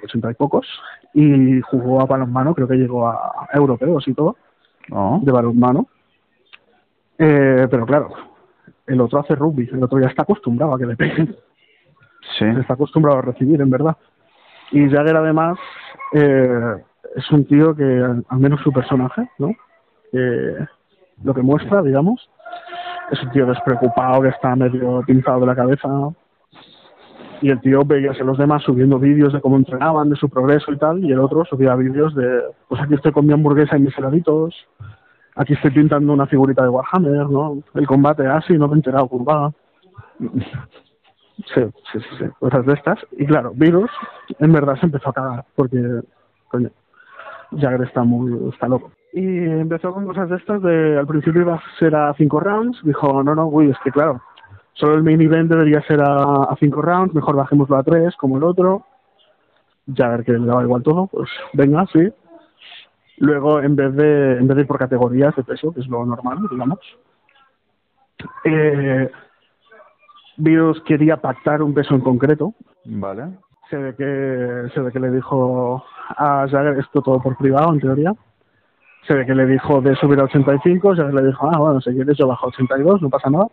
80 0.03 0.31
y 0.31 0.33
pocos. 0.35 0.67
Y 1.13 1.61
jugó 1.61 2.01
a 2.01 2.05
balonmano, 2.05 2.55
creo 2.55 2.67
que 2.67 2.75
llegó 2.75 3.07
a 3.07 3.47
europeos 3.53 4.07
y 4.07 4.13
todo 4.13 4.37
Oh. 4.91 5.19
de 5.23 5.31
balonmano. 5.31 5.87
Eh, 7.17 7.67
pero 7.69 7.85
claro, 7.85 8.09
el 8.85 9.01
otro 9.01 9.19
hace 9.19 9.35
rugby, 9.35 9.69
el 9.71 9.83
otro 9.83 9.99
ya 9.99 10.07
está 10.07 10.23
acostumbrado 10.23 10.75
a 10.75 10.77
que 10.77 10.85
le 10.85 10.95
peguen, 10.95 11.35
Sí. 12.37 12.45
se 12.53 12.59
está 12.59 12.73
acostumbrado 12.73 13.19
a 13.19 13.21
recibir, 13.21 13.61
en 13.61 13.69
verdad. 13.69 13.95
Y 14.71 14.89
Jagger 14.89 15.15
además, 15.17 15.57
eh, 16.13 16.75
es 17.15 17.31
un 17.31 17.45
tío 17.45 17.75
que, 17.75 17.83
al 18.27 18.39
menos 18.39 18.61
su 18.61 18.71
personaje, 18.71 19.29
¿no? 19.37 19.51
lo 21.23 21.33
que 21.33 21.41
muestra, 21.41 21.81
digamos, 21.81 22.29
es 23.11 23.21
un 23.21 23.31
tío 23.31 23.45
despreocupado 23.45 24.21
que 24.21 24.29
está 24.29 24.55
medio 24.55 25.01
pinzado 25.05 25.41
de 25.41 25.45
la 25.47 25.55
cabeza. 25.55 25.89
Y 27.41 27.49
el 27.49 27.59
tío 27.59 27.83
veía 27.83 28.11
a 28.11 28.23
los 28.23 28.37
demás 28.37 28.63
subiendo 28.63 28.97
vídeos 28.97 29.33
de 29.33 29.41
cómo 29.41 29.57
entrenaban, 29.57 30.09
de 30.09 30.15
su 30.15 30.29
progreso 30.29 30.71
y 30.71 30.77
tal, 30.77 31.03
y 31.03 31.11
el 31.11 31.19
otro 31.19 31.43
subía 31.45 31.75
vídeos 31.75 32.15
de, 32.15 32.43
pues 32.67 32.81
aquí 32.81 32.93
estoy 32.93 33.11
con 33.11 33.25
mi 33.25 33.33
hamburguesa 33.33 33.77
y 33.77 33.81
mis 33.81 33.97
heladitos, 33.97 34.55
aquí 35.35 35.53
estoy 35.53 35.71
pintando 35.71 36.13
una 36.13 36.27
figurita 36.27 36.63
de 36.63 36.69
Warhammer, 36.69 37.29
¿no? 37.29 37.61
El 37.73 37.85
combate 37.85 38.25
así, 38.25 38.53
no 38.53 38.67
me 38.67 38.73
he 38.73 38.77
enterado, 38.77 39.07
curvada. 39.07 39.51
Sí, 41.37 41.61
sí, 41.91 41.99
sí, 42.17 42.25
cosas 42.39 42.65
de 42.65 42.73
estas. 42.73 42.99
Y 43.11 43.25
claro, 43.25 43.51
Virus 43.53 43.91
en 44.39 44.53
verdad 44.53 44.75
se 44.77 44.85
empezó 44.85 45.09
a 45.09 45.13
cagar, 45.13 45.45
porque, 45.55 46.01
coño, 46.47 46.69
Jagger 47.51 47.81
está 47.81 48.03
muy, 48.03 48.49
está 48.49 48.67
loco. 48.67 48.91
Y 49.11 49.25
empezó 49.25 49.93
con 49.93 50.05
cosas 50.05 50.29
de 50.29 50.37
estas, 50.37 50.61
de 50.61 50.97
al 50.97 51.07
principio 51.07 51.41
iba 51.41 51.55
a 51.55 51.63
ser 51.79 51.95
a 51.95 52.13
cinco 52.13 52.39
rounds, 52.39 52.79
dijo, 52.83 53.21
no, 53.23 53.35
no, 53.35 53.47
uy, 53.47 53.69
es 53.69 53.77
que 53.83 53.91
claro, 53.91 54.21
solo 54.73 54.95
el 54.95 55.03
main 55.03 55.21
event 55.21 55.49
debería 55.49 55.81
ser 55.81 56.01
a, 56.01 56.43
a 56.43 56.55
cinco 56.59 56.81
rounds, 56.81 57.13
mejor 57.13 57.35
bajémoslo 57.35 57.77
a 57.77 57.83
tres, 57.83 58.15
como 58.15 58.37
el 58.37 58.43
otro. 58.43 58.85
Jagger 59.93 60.25
que 60.25 60.31
le 60.31 60.45
daba 60.45 60.63
igual 60.63 60.83
todo, 60.83 61.07
pues 61.07 61.29
venga, 61.53 61.85
sí. 61.93 62.11
Luego, 63.17 63.61
en 63.61 63.75
vez 63.75 63.95
de, 63.95 64.37
en 64.37 64.47
vez 64.47 64.55
de 64.55 64.61
ir 64.61 64.67
por 64.67 64.79
categorías 64.79 65.35
de 65.35 65.43
peso, 65.43 65.73
que 65.73 65.81
es 65.81 65.87
lo 65.87 66.05
normal, 66.05 66.39
digamos, 66.49 66.79
eh, 68.43 69.09
Virus 70.37 70.81
quería 70.83 71.17
pactar 71.17 71.61
un 71.61 71.73
peso 71.73 71.95
en 71.95 72.01
concreto. 72.01 72.53
Vale. 72.85 73.29
Se 73.69 73.77
ve 73.77 73.95
que, 73.95 74.69
se 74.73 74.79
ve 74.79 74.91
que 74.91 74.99
le 74.99 75.11
dijo 75.11 75.83
a 76.09 76.47
Jagger 76.47 76.77
esto 76.79 77.01
todo 77.01 77.21
por 77.21 77.37
privado, 77.37 77.73
en 77.73 77.79
teoría. 77.79 78.13
Se 79.07 79.13
ve 79.13 79.25
que 79.25 79.35
le 79.35 79.45
dijo 79.45 79.81
de 79.81 79.95
subir 79.95 80.19
a 80.19 80.23
85, 80.23 80.95
Jagger 80.95 81.13
le 81.13 81.27
dijo, 81.27 81.49
ah, 81.51 81.57
bueno, 81.57 81.81
si 81.81 81.91
quieres 81.93 82.17
yo 82.17 82.27
bajo 82.27 82.45
a 82.45 82.49
82, 82.49 83.01
no 83.01 83.09
pasa 83.09 83.29
nada. 83.29 83.47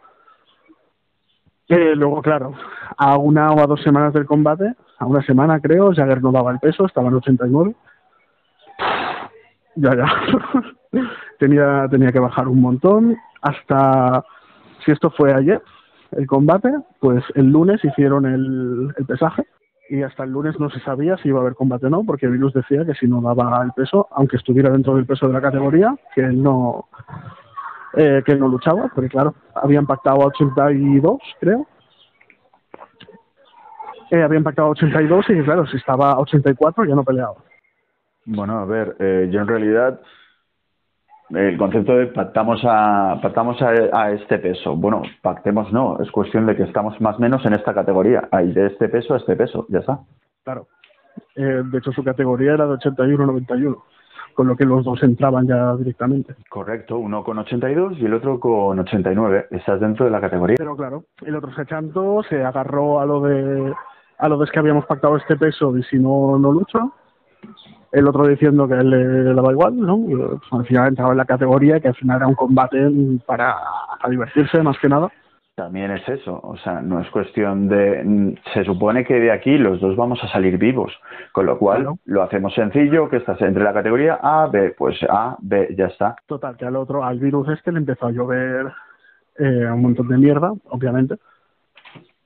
Eh, 1.69 1.95
luego, 1.97 2.21
claro, 2.21 2.53
a 2.97 3.17
una 3.17 3.51
o 3.53 3.61
a 3.61 3.67
dos 3.67 3.83
semanas 3.83 4.12
del 4.12 4.27
combate, 4.27 4.75
a 4.99 5.07
una 5.07 5.23
semana 5.23 5.61
creo, 5.61 5.93
Jagger 5.95 6.23
no 6.23 6.33
daba 6.33 6.53
el 6.53 6.59
peso, 6.59 6.85
estaba 6.85 7.09
en 7.09 7.15
89. 7.15 7.75
Ya, 9.77 9.97
ya. 9.97 10.07
tenía, 11.39 11.87
tenía 11.91 12.12
que 12.12 12.19
bajar 12.19 12.49
un 12.49 12.61
montón 12.61 13.17
hasta, 13.41 14.25
si 14.85 14.93
esto 14.93 15.11
fue 15.11 15.33
ayer, 15.33 15.62
el 16.16 16.26
combate, 16.26 16.71
pues 17.00 17.25
el 17.35 17.47
lunes 17.47 17.85
hicieron 17.85 18.26
el, 18.26 18.95
el 18.97 19.07
pesaje 19.07 19.47
y 19.88 20.02
hasta 20.02 20.25
el 20.25 20.31
lunes 20.31 20.59
no 20.59 20.71
se 20.71 20.81
sabía 20.81 21.16
si 21.19 21.28
iba 21.28 21.38
a 21.38 21.42
haber 21.42 21.54
combate 21.54 21.87
o 21.87 21.90
no, 21.90 22.02
porque 22.04 22.26
Virus 22.26 22.54
decía 22.54 22.85
que 22.87 22.95
si 22.95 23.07
no 23.07 23.21
daba 23.21 23.62
el 23.62 23.73
peso, 23.73 24.09
aunque 24.12 24.37
estuviera 24.37 24.71
dentro 24.71 24.97
del 24.97 25.04
peso 25.04 25.26
de 25.26 25.35
la 25.35 25.40
categoría, 25.40 25.95
que 26.14 26.23
él 26.23 26.42
no, 26.42 26.88
eh, 27.95 28.23
que 28.25 28.35
no 28.37 28.49
luchaba, 28.49 28.90
porque 28.95 29.11
claro, 29.11 29.35
habían 29.54 29.87
pactado 29.87 30.23
a 30.23 30.26
82, 30.26 31.19
creo. 31.40 31.66
Eh, 34.11 34.23
habían 34.23 34.42
pactado 34.42 34.69
a 34.69 34.71
82 34.71 35.26
y 35.28 35.42
claro, 35.42 35.66
si 35.66 35.76
estaba 35.76 36.12
a 36.12 36.21
84 36.21 36.85
ya 36.85 36.95
no 36.95 37.04
peleaba. 37.04 37.35
Bueno, 38.25 38.61
a 38.61 38.64
ver, 38.64 38.97
eh, 38.99 39.28
yo 39.31 39.40
en 39.40 39.49
realidad 39.49 40.00
el 41.35 41.57
concepto 41.57 41.97
de 41.97 42.07
pactamos 42.09 42.61
a 42.65 43.19
pactamos 43.23 43.61
a, 43.62 44.11
este 44.12 44.39
peso. 44.39 44.77
Bueno, 44.77 45.03
pactemos 45.23 45.73
no, 45.73 45.99
es 46.01 46.11
cuestión 46.11 46.47
de 46.47 46.57
que 46.57 46.65
estamos 46.65 47.01
más 47.01 47.17
o 47.17 47.21
menos 47.21 47.45
en 47.47 47.55
esta 47.55 47.73
categoría. 47.73 48.29
Hay 48.31 48.53
de 48.53 48.67
este 48.67 48.89
peso 48.89 49.15
a 49.15 49.19
este 49.19 49.37
peso, 49.37 49.67
ya 49.69 49.81
está. 49.81 50.01
Claro. 50.45 50.69
Eh, 51.37 51.62
de 51.65 51.79
hecho, 51.79 51.93
su 51.93 52.05
categoría 52.05 52.55
era 52.55 52.67
de 52.67 52.75
81-91, 52.75 53.83
con 54.35 54.47
lo 54.47 54.57
que 54.57 54.65
los 54.65 54.85
dos 54.85 55.03
entraban 55.03 55.47
ya 55.47 55.75
directamente. 55.77 56.35
Correcto, 56.49 56.99
uno 56.99 57.25
con 57.25 57.39
82 57.39 57.99
y 57.99 58.07
el 58.07 58.15
otro 58.15 58.39
con 58.39 58.79
89. 58.79 59.47
Estás 59.51 59.81
dentro 59.81 60.05
de 60.05 60.11
la 60.11 60.21
categoría. 60.21 60.57
Pero 60.59 60.77
claro, 60.77 61.05
el 61.25 61.37
otro 61.37 61.51
se 62.29 62.43
agarró 62.43 63.01
a 63.01 63.07
lo 63.07 63.21
de 63.23 63.73
a 64.19 64.29
lo 64.29 64.39
de 64.39 64.47
que 64.51 64.59
habíamos 64.59 64.87
pactado 64.87 65.17
este 65.17 65.37
peso 65.37 65.77
y 65.77 65.83
si 65.85 65.99
no, 65.99 66.39
no 66.39 66.53
lucho 66.53 66.93
el 67.93 68.09
otro 68.09 68.27
diciendo 68.27 68.67
que 68.67 68.77
le, 68.77 69.35
daba 69.35 69.53
igual, 69.53 69.77
¿no? 69.77 69.99
Pues, 69.99 70.41
al 70.51 70.67
final 70.67 70.89
entraba 70.89 71.13
en 71.13 71.19
la 71.19 71.27
categoría 71.27 71.79
que 71.79 71.89
al 71.89 71.95
final 71.95 72.17
era 72.17 72.27
un 72.27 72.35
combate 72.35 72.79
para, 73.27 73.55
divertirse 74.09 74.63
más 74.63 74.79
que 74.79 74.89
nada. 74.89 75.11
También 75.55 75.91
es 75.91 76.09
eso, 76.09 76.41
o 76.43 76.57
sea, 76.57 76.81
no 76.81 76.99
es 76.99 77.11
cuestión 77.11 77.69
de... 77.69 78.35
Se 78.55 78.65
supone 78.65 79.05
que 79.05 79.21
de 79.21 79.31
aquí 79.31 79.59
los 79.59 79.81
dos 79.81 79.95
vamos 79.97 80.19
a 80.25 80.29
salir 80.29 80.57
vivos, 80.57 80.91
con 81.33 81.45
lo 81.45 81.59
cual 81.59 81.87
lo 82.07 82.23
hacemos 82.23 82.55
sencillo, 82.55 83.11
que 83.11 83.19
estás 83.19 83.39
entre 83.43 83.63
la 83.63 83.75
categoría 83.75 84.19
A, 84.23 84.47
B, 84.47 84.75
pues 84.77 84.99
A, 85.11 85.37
B, 85.41 85.75
ya 85.77 85.87
está. 85.87 86.17
Total, 86.27 86.57
que 86.57 86.65
al 86.65 86.77
otro, 86.77 87.05
al 87.05 87.19
virus 87.19 87.51
este 87.51 87.71
le 87.71 87.81
empezó 87.81 88.07
a 88.07 88.13
llover 88.13 88.73
eh, 89.39 89.67
un 89.71 89.83
montón 89.83 90.09
de 90.09 90.17
mierda, 90.17 90.53
obviamente, 90.71 91.17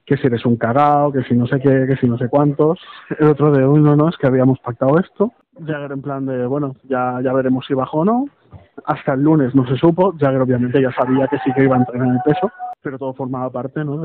que 0.04 0.16
si 0.16 0.28
eres 0.28 0.46
un 0.46 0.56
cagao, 0.56 1.12
que 1.12 1.24
si 1.24 1.34
no 1.34 1.48
sé 1.48 1.58
qué, 1.58 1.84
que 1.88 1.96
si 1.96 2.06
no 2.06 2.16
sé 2.16 2.28
cuántos. 2.28 2.78
El 3.18 3.26
otro 3.26 3.50
de 3.50 3.66
uno 3.66 3.96
no, 3.96 4.08
es 4.08 4.16
que 4.16 4.28
habíamos 4.28 4.60
pactado 4.60 5.00
esto. 5.00 5.32
Jagger 5.60 5.92
en 5.92 6.02
plan 6.02 6.26
de, 6.26 6.46
bueno, 6.46 6.74
ya, 6.84 7.20
ya 7.22 7.32
veremos 7.32 7.64
si 7.66 7.74
bajo 7.74 7.98
o 7.98 8.04
no. 8.04 8.26
Hasta 8.84 9.14
el 9.14 9.22
lunes 9.22 9.54
no 9.54 9.66
se 9.66 9.76
supo. 9.76 10.14
Jagger 10.18 10.42
obviamente 10.42 10.80
ya 10.80 10.92
sabía 10.92 11.26
que 11.28 11.38
sí 11.38 11.52
que 11.52 11.64
iba 11.64 11.76
a 11.76 11.80
entrar 11.80 12.02
en 12.02 12.12
el 12.12 12.20
peso, 12.24 12.50
pero 12.82 12.98
todo 12.98 13.14
formaba 13.14 13.50
parte, 13.50 13.84
¿no? 13.84 13.98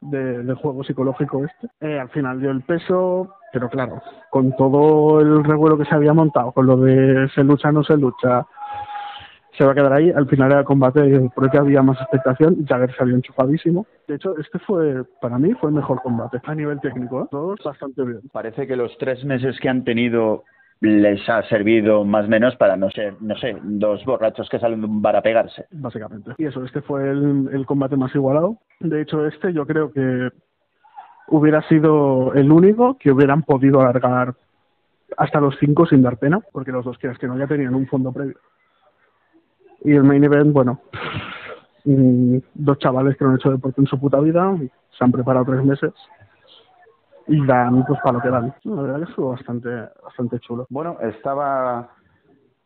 De, 0.00 0.42
del 0.42 0.54
juego 0.56 0.84
psicológico 0.84 1.44
este. 1.44 1.68
Eh, 1.80 1.98
al 1.98 2.10
final 2.10 2.40
dio 2.40 2.50
el 2.50 2.62
peso, 2.62 3.34
pero 3.52 3.70
claro, 3.70 4.02
con 4.30 4.54
todo 4.56 5.20
el 5.20 5.42
revuelo 5.44 5.78
que 5.78 5.86
se 5.86 5.94
había 5.94 6.12
montado, 6.12 6.52
con 6.52 6.66
lo 6.66 6.76
de 6.76 7.28
se 7.34 7.42
lucha, 7.42 7.72
no 7.72 7.82
se 7.82 7.96
lucha, 7.96 8.46
se 9.56 9.64
va 9.64 9.72
a 9.72 9.74
quedar 9.74 9.92
ahí. 9.92 10.10
Al 10.10 10.28
final 10.28 10.50
era 10.50 10.60
el 10.60 10.66
combate 10.66 11.30
por 11.34 11.44
el 11.44 11.50
que 11.50 11.58
había 11.58 11.82
más 11.82 12.00
expectación. 12.00 12.64
Jagger 12.66 12.94
salió 12.96 13.14
enchufadísimo. 13.14 13.86
De 14.08 14.16
hecho, 14.16 14.36
este 14.38 14.58
fue, 14.60 15.04
para 15.20 15.38
mí, 15.38 15.52
fue 15.54 15.70
el 15.70 15.76
mejor 15.76 16.00
combate 16.02 16.40
a 16.44 16.54
nivel 16.54 16.80
técnico. 16.80 17.22
¿eh? 17.22 17.26
Todos 17.30 17.58
bastante 17.64 18.02
bien. 18.04 18.20
Parece 18.32 18.66
que 18.66 18.76
los 18.76 18.96
tres 18.98 19.24
meses 19.24 19.58
que 19.60 19.68
han 19.68 19.84
tenido 19.84 20.44
les 20.80 21.26
ha 21.28 21.42
servido 21.44 22.04
más 22.04 22.26
o 22.26 22.28
menos 22.28 22.56
para 22.56 22.76
no 22.76 22.90
ser, 22.90 23.14
no 23.20 23.36
sé, 23.36 23.56
dos 23.62 24.04
borrachos 24.04 24.48
que 24.50 24.58
salen 24.58 24.80
de 24.80 24.86
un 24.86 25.00
bar 25.00 25.16
a 25.16 25.22
pegarse. 25.22 25.66
Básicamente. 25.70 26.32
Y 26.36 26.44
eso, 26.44 26.62
este 26.64 26.82
fue 26.82 27.08
el, 27.08 27.48
el 27.52 27.64
combate 27.64 27.96
más 27.96 28.14
igualado. 28.14 28.58
De 28.80 29.00
hecho, 29.00 29.26
este 29.26 29.52
yo 29.52 29.66
creo 29.66 29.92
que 29.92 30.30
hubiera 31.28 31.62
sido 31.68 32.34
el 32.34 32.50
único 32.52 32.98
que 32.98 33.10
hubieran 33.10 33.42
podido 33.42 33.80
alargar 33.80 34.34
hasta 35.16 35.40
los 35.40 35.56
cinco 35.58 35.86
sin 35.86 36.02
dar 36.02 36.18
pena, 36.18 36.40
porque 36.52 36.72
los 36.72 36.84
dos 36.84 36.98
que 36.98 37.10
que 37.18 37.26
no 37.26 37.38
ya 37.38 37.46
tenían 37.46 37.74
un 37.74 37.86
fondo 37.86 38.12
previo. 38.12 38.36
Y 39.84 39.92
el 39.92 40.02
main 40.02 40.24
event, 40.24 40.52
bueno, 40.52 40.80
mm, 41.84 42.38
dos 42.54 42.78
chavales 42.78 43.16
que 43.16 43.24
no 43.24 43.30
han 43.30 43.36
hecho 43.36 43.50
deporte 43.50 43.80
en 43.80 43.86
su 43.86 44.00
puta 44.00 44.18
vida, 44.20 44.56
se 44.98 45.04
han 45.04 45.12
preparado 45.12 45.44
tres 45.44 45.64
meses 45.64 45.92
y 47.26 47.44
dan 47.46 47.84
pues 47.86 48.00
para 48.00 48.14
lo 48.14 48.20
que 48.20 48.30
dan. 48.30 48.54
La 48.64 48.82
verdad 48.82 48.98
que 48.98 49.10
estuvo 49.10 49.30
bastante, 49.30 49.68
bastante 50.02 50.38
chulo. 50.40 50.66
Bueno, 50.70 50.96
estaba 51.00 51.90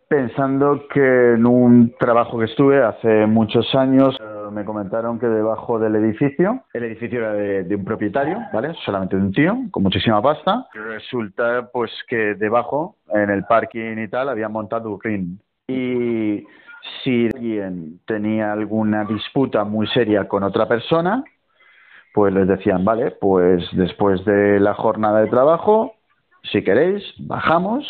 pensando 0.09 0.85
que 0.93 1.35
en 1.35 1.47
un 1.47 1.95
trabajo 1.99 2.39
que 2.39 2.47
estuve 2.47 2.83
hace 2.83 3.27
muchos 3.27 3.75
años 3.75 4.17
eh, 4.21 4.51
me 4.51 4.65
comentaron 4.65 5.19
que 5.19 5.27
debajo 5.27 5.79
del 5.79 5.97
edificio, 5.97 6.63
el 6.73 6.85
edificio 6.85 7.19
era 7.19 7.33
de, 7.33 7.65
de, 7.65 7.75
un 7.75 7.85
propietario, 7.85 8.39
¿vale? 8.53 8.73
Solamente 8.85 9.17
de 9.17 9.23
un 9.23 9.33
tío, 9.33 9.57
con 9.71 9.83
muchísima 9.83 10.23
pasta. 10.23 10.67
Y 10.75 10.79
resulta 10.79 11.69
pues 11.73 11.91
que 12.09 12.35
debajo, 12.35 12.97
en 13.13 13.31
el 13.31 13.45
parking 13.45 13.99
y 13.99 14.09
tal, 14.09 14.29
habían 14.29 14.53
montado 14.53 14.91
un 14.91 15.01
ring. 15.01 15.39
Y 15.69 16.47
si 17.02 17.26
alguien 17.26 18.00
tenía 18.07 18.52
alguna 18.52 19.04
disputa 19.04 19.64
muy 19.64 19.87
seria 19.88 20.28
con 20.28 20.42
otra 20.42 20.66
persona, 20.66 21.25
pues 22.14 22.35
les 22.35 22.49
decían, 22.49 22.85
vale, 22.85 23.12
pues 23.12 23.64
después 23.73 24.25
de 24.25 24.61
la 24.61 24.75
jornada 24.75 25.21
de 25.21 25.28
trabajo, 25.28 25.95
si 26.42 26.62
queréis, 26.62 27.02
bajamos 27.18 27.87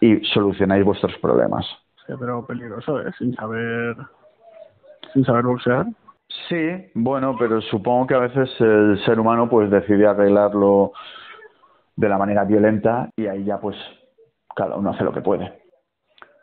y 0.00 0.16
solucionáis 0.26 0.84
vuestros 0.84 1.16
problemas. 1.18 1.64
Sí, 2.06 2.12
pero 2.18 2.44
peligroso, 2.46 3.00
¿eh? 3.00 3.12
Sin 3.18 3.34
saber, 3.34 3.96
sin 5.12 5.24
saber 5.24 5.44
boxear. 5.44 5.86
Sí, 6.48 6.90
bueno, 6.94 7.36
pero 7.38 7.60
supongo 7.60 8.06
que 8.06 8.14
a 8.14 8.18
veces 8.18 8.50
el 8.60 9.02
ser 9.04 9.20
humano 9.20 9.48
pues 9.48 9.70
decide 9.70 10.06
arreglarlo 10.06 10.92
de 11.96 12.08
la 12.08 12.18
manera 12.18 12.44
violenta 12.44 13.10
y 13.16 13.26
ahí 13.26 13.44
ya 13.44 13.60
pues 13.60 13.76
cada 14.56 14.76
uno 14.76 14.90
hace 14.90 15.04
lo 15.04 15.12
que 15.12 15.20
puede. 15.20 15.61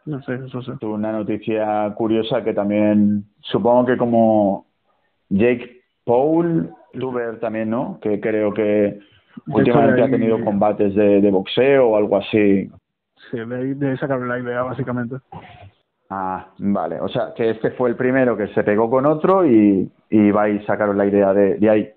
No 0.09 0.19
sé, 0.23 0.39
eso 0.43 0.61
sé. 0.63 0.83
Una 0.83 1.11
noticia 1.11 1.93
curiosa 1.95 2.43
que 2.43 2.53
también, 2.53 3.25
supongo 3.41 3.85
que 3.85 3.97
como 3.97 4.65
Jake 5.29 5.83
Paul, 6.03 6.71
Tuber 6.93 7.39
también, 7.39 7.69
¿no? 7.69 7.99
Que 8.01 8.19
creo 8.19 8.51
que 8.51 8.99
últimamente 9.45 10.01
ha 10.01 10.09
tenido 10.09 10.43
combates 10.43 10.95
de, 10.95 11.21
de, 11.21 11.29
boxeo 11.29 11.89
o 11.89 11.95
algo 11.95 12.17
así. 12.17 12.67
Sí, 13.29 13.37
de, 13.37 13.75
de 13.75 13.97
sacar 13.97 14.19
la 14.19 14.39
idea, 14.39 14.63
básicamente. 14.63 15.17
Ah, 16.09 16.47
vale. 16.57 16.99
O 17.01 17.07
sea, 17.07 17.33
que 17.35 17.51
este 17.51 17.69
fue 17.71 17.89
el 17.89 17.95
primero 17.95 18.35
que 18.35 18.47
se 18.47 18.63
pegó 18.63 18.89
con 18.89 19.05
otro 19.05 19.45
y, 19.45 19.91
y 20.09 20.31
vais 20.31 20.63
a 20.63 20.65
sacar 20.65 20.95
la 20.95 21.05
idea 21.05 21.35
de, 21.35 21.57
de 21.57 21.69
ahí. 21.69 21.89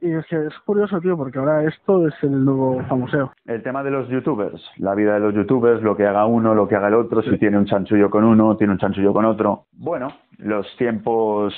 Y 0.00 0.12
es 0.12 0.26
que 0.26 0.46
es 0.46 0.58
curioso, 0.64 1.00
tío, 1.00 1.16
porque 1.16 1.38
ahora 1.38 1.64
esto 1.64 2.06
es 2.06 2.14
el 2.22 2.44
nuevo 2.44 2.82
famoseo. 2.88 3.32
El 3.46 3.62
tema 3.62 3.82
de 3.82 3.90
los 3.90 4.08
youtubers, 4.08 4.62
la 4.78 4.94
vida 4.94 5.14
de 5.14 5.20
los 5.20 5.34
youtubers, 5.34 5.82
lo 5.82 5.96
que 5.96 6.06
haga 6.06 6.26
uno, 6.26 6.54
lo 6.54 6.68
que 6.68 6.76
haga 6.76 6.88
el 6.88 6.94
otro, 6.94 7.22
si 7.22 7.38
tiene 7.38 7.58
un 7.58 7.66
chanchullo 7.66 8.10
con 8.10 8.24
uno, 8.24 8.56
tiene 8.56 8.72
un 8.72 8.78
chanchullo 8.78 9.12
con 9.12 9.24
otro. 9.24 9.66
Bueno, 9.72 10.08
los 10.38 10.66
tiempos 10.76 11.54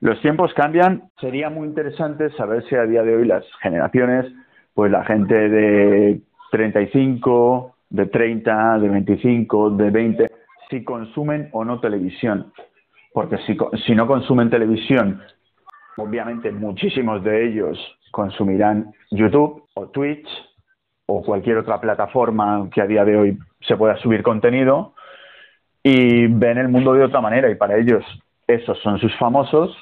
los 0.00 0.20
tiempos 0.20 0.52
cambian. 0.54 1.10
Sería 1.20 1.48
muy 1.50 1.66
interesante 1.66 2.30
saber 2.36 2.64
si 2.68 2.74
a 2.74 2.84
día 2.84 3.02
de 3.02 3.16
hoy 3.16 3.26
las 3.26 3.44
generaciones, 3.62 4.26
pues 4.74 4.92
la 4.92 5.04
gente 5.04 5.34
de 5.34 6.20
35, 6.50 7.74
de 7.90 8.06
30, 8.06 8.78
de 8.78 8.88
25, 8.88 9.70
de 9.70 9.90
20, 9.90 10.30
si 10.70 10.84
consumen 10.84 11.48
o 11.52 11.64
no 11.64 11.80
televisión. 11.80 12.52
Porque 13.12 13.38
si, 13.46 13.56
si 13.86 13.94
no 13.94 14.06
consumen 14.06 14.50
televisión, 14.50 15.22
obviamente 15.96 16.50
muchísimos 16.52 17.22
de 17.24 17.46
ellos 17.46 17.78
consumirán 18.10 18.92
YouTube 19.10 19.64
o 19.74 19.86
Twitch 19.88 20.28
o 21.06 21.22
cualquier 21.22 21.58
otra 21.58 21.80
plataforma 21.80 22.68
que 22.72 22.80
a 22.80 22.86
día 22.86 23.04
de 23.04 23.16
hoy 23.16 23.38
se 23.60 23.76
pueda 23.76 23.96
subir 23.98 24.22
contenido 24.22 24.94
y 25.82 26.26
ven 26.26 26.58
el 26.58 26.68
mundo 26.68 26.94
de 26.94 27.04
otra 27.04 27.20
manera 27.20 27.50
y 27.50 27.54
para 27.54 27.76
ellos 27.76 28.04
esos 28.46 28.78
son 28.80 28.98
sus 28.98 29.14
famosos. 29.18 29.76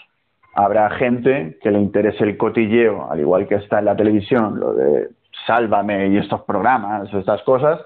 Habrá 0.54 0.90
gente 0.90 1.58
que 1.62 1.70
le 1.70 1.80
interese 1.80 2.24
el 2.24 2.36
cotilleo, 2.36 3.10
al 3.10 3.20
igual 3.20 3.48
que 3.48 3.56
está 3.56 3.78
en 3.78 3.86
la 3.86 3.96
televisión, 3.96 4.60
lo 4.60 4.74
de 4.74 5.08
Sálvame 5.46 6.08
y 6.08 6.18
estos 6.18 6.42
programas, 6.42 7.12
estas 7.12 7.42
cosas, 7.42 7.80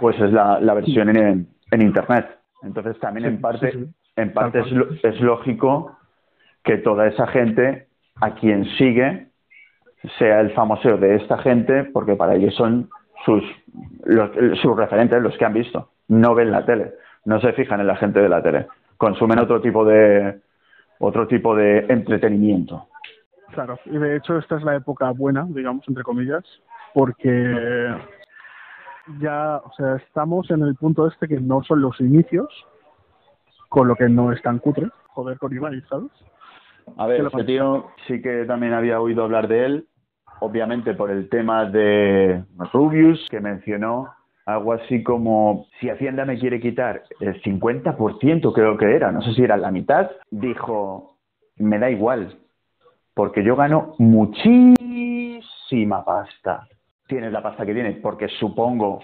pues 0.00 0.18
es 0.20 0.32
la, 0.32 0.58
versión 0.74 1.08
en, 1.16 1.48
en, 1.70 1.82
Internet. 1.82 2.28
Entonces 2.62 2.98
también 2.98 3.26
en 3.26 3.40
parte, 3.40 3.72
en 4.16 4.32
parte 4.32 4.60
es, 4.60 4.66
es 5.04 5.20
lógico 5.20 5.96
que 6.64 6.78
toda 6.78 7.06
esa 7.06 7.26
gente 7.26 7.88
a 8.20 8.34
quien 8.34 8.64
sigue 8.76 9.28
sea 10.18 10.40
el 10.40 10.52
famoseo 10.52 10.96
de 10.96 11.16
esta 11.16 11.38
gente, 11.38 11.84
porque 11.84 12.16
para 12.16 12.34
ellos 12.34 12.54
son 12.54 12.88
sus, 13.24 13.42
sus 14.62 14.76
referentes, 14.76 15.20
los 15.20 15.36
que 15.36 15.44
han 15.44 15.54
visto. 15.54 15.90
No 16.08 16.34
ven 16.34 16.50
la 16.50 16.64
tele, 16.64 16.92
no 17.24 17.40
se 17.40 17.52
fijan 17.52 17.80
en 17.80 17.86
la 17.86 17.96
gente 17.96 18.20
de 18.20 18.28
la 18.28 18.42
tele. 18.42 18.66
Consumen 18.96 19.38
otro 19.38 19.60
tipo 19.60 19.84
de, 19.84 20.40
otro 20.98 21.26
tipo 21.26 21.54
de 21.54 21.86
entretenimiento. 21.88 22.86
Claro, 23.52 23.78
y 23.86 23.96
de 23.96 24.16
hecho 24.16 24.38
esta 24.38 24.56
es 24.56 24.62
la 24.62 24.76
época 24.76 25.10
buena, 25.10 25.46
digamos, 25.48 25.86
entre 25.88 26.02
comillas, 26.02 26.44
porque 26.94 27.94
ya, 29.20 29.56
o 29.56 29.72
sea, 29.72 29.96
estamos 29.96 30.50
en 30.50 30.62
el 30.62 30.74
punto 30.74 31.06
este 31.06 31.28
que 31.28 31.40
no 31.40 31.62
son 31.62 31.80
los 31.80 31.98
inicios, 32.00 32.48
con 33.68 33.88
lo 33.88 33.96
que 33.96 34.08
no 34.08 34.32
es 34.32 34.42
tan 34.42 34.58
cutre, 34.58 34.88
joder 35.08 35.38
con 35.38 35.52
Ibai, 35.52 35.80
¿sabes? 35.88 36.10
A 36.96 37.06
ver, 37.06 37.26
ese 37.26 37.44
tío 37.44 37.86
sí 38.06 38.22
que 38.22 38.44
también 38.44 38.72
había 38.72 39.00
oído 39.00 39.24
hablar 39.24 39.48
de 39.48 39.64
él, 39.64 39.86
obviamente 40.40 40.94
por 40.94 41.10
el 41.10 41.28
tema 41.28 41.64
de 41.66 42.44
Rubius, 42.72 43.26
que 43.30 43.40
mencionó 43.40 44.08
algo 44.46 44.72
así 44.72 45.02
como, 45.02 45.66
si 45.78 45.90
Hacienda 45.90 46.24
me 46.24 46.38
quiere 46.38 46.58
quitar 46.58 47.02
el 47.20 47.42
50%, 47.42 48.52
creo 48.54 48.78
que 48.78 48.96
era, 48.96 49.12
no 49.12 49.20
sé 49.20 49.34
si 49.34 49.42
era 49.42 49.58
la 49.58 49.70
mitad, 49.70 50.10
dijo, 50.30 51.18
me 51.58 51.78
da 51.78 51.90
igual, 51.90 52.38
porque 53.12 53.44
yo 53.44 53.56
gano 53.56 53.94
muchísima 53.98 55.44
pasta. 56.02 56.66
Tienes 57.06 57.30
la 57.30 57.42
pasta 57.42 57.66
que 57.66 57.74
tienes, 57.74 57.98
porque 57.98 58.28
supongo 58.28 59.00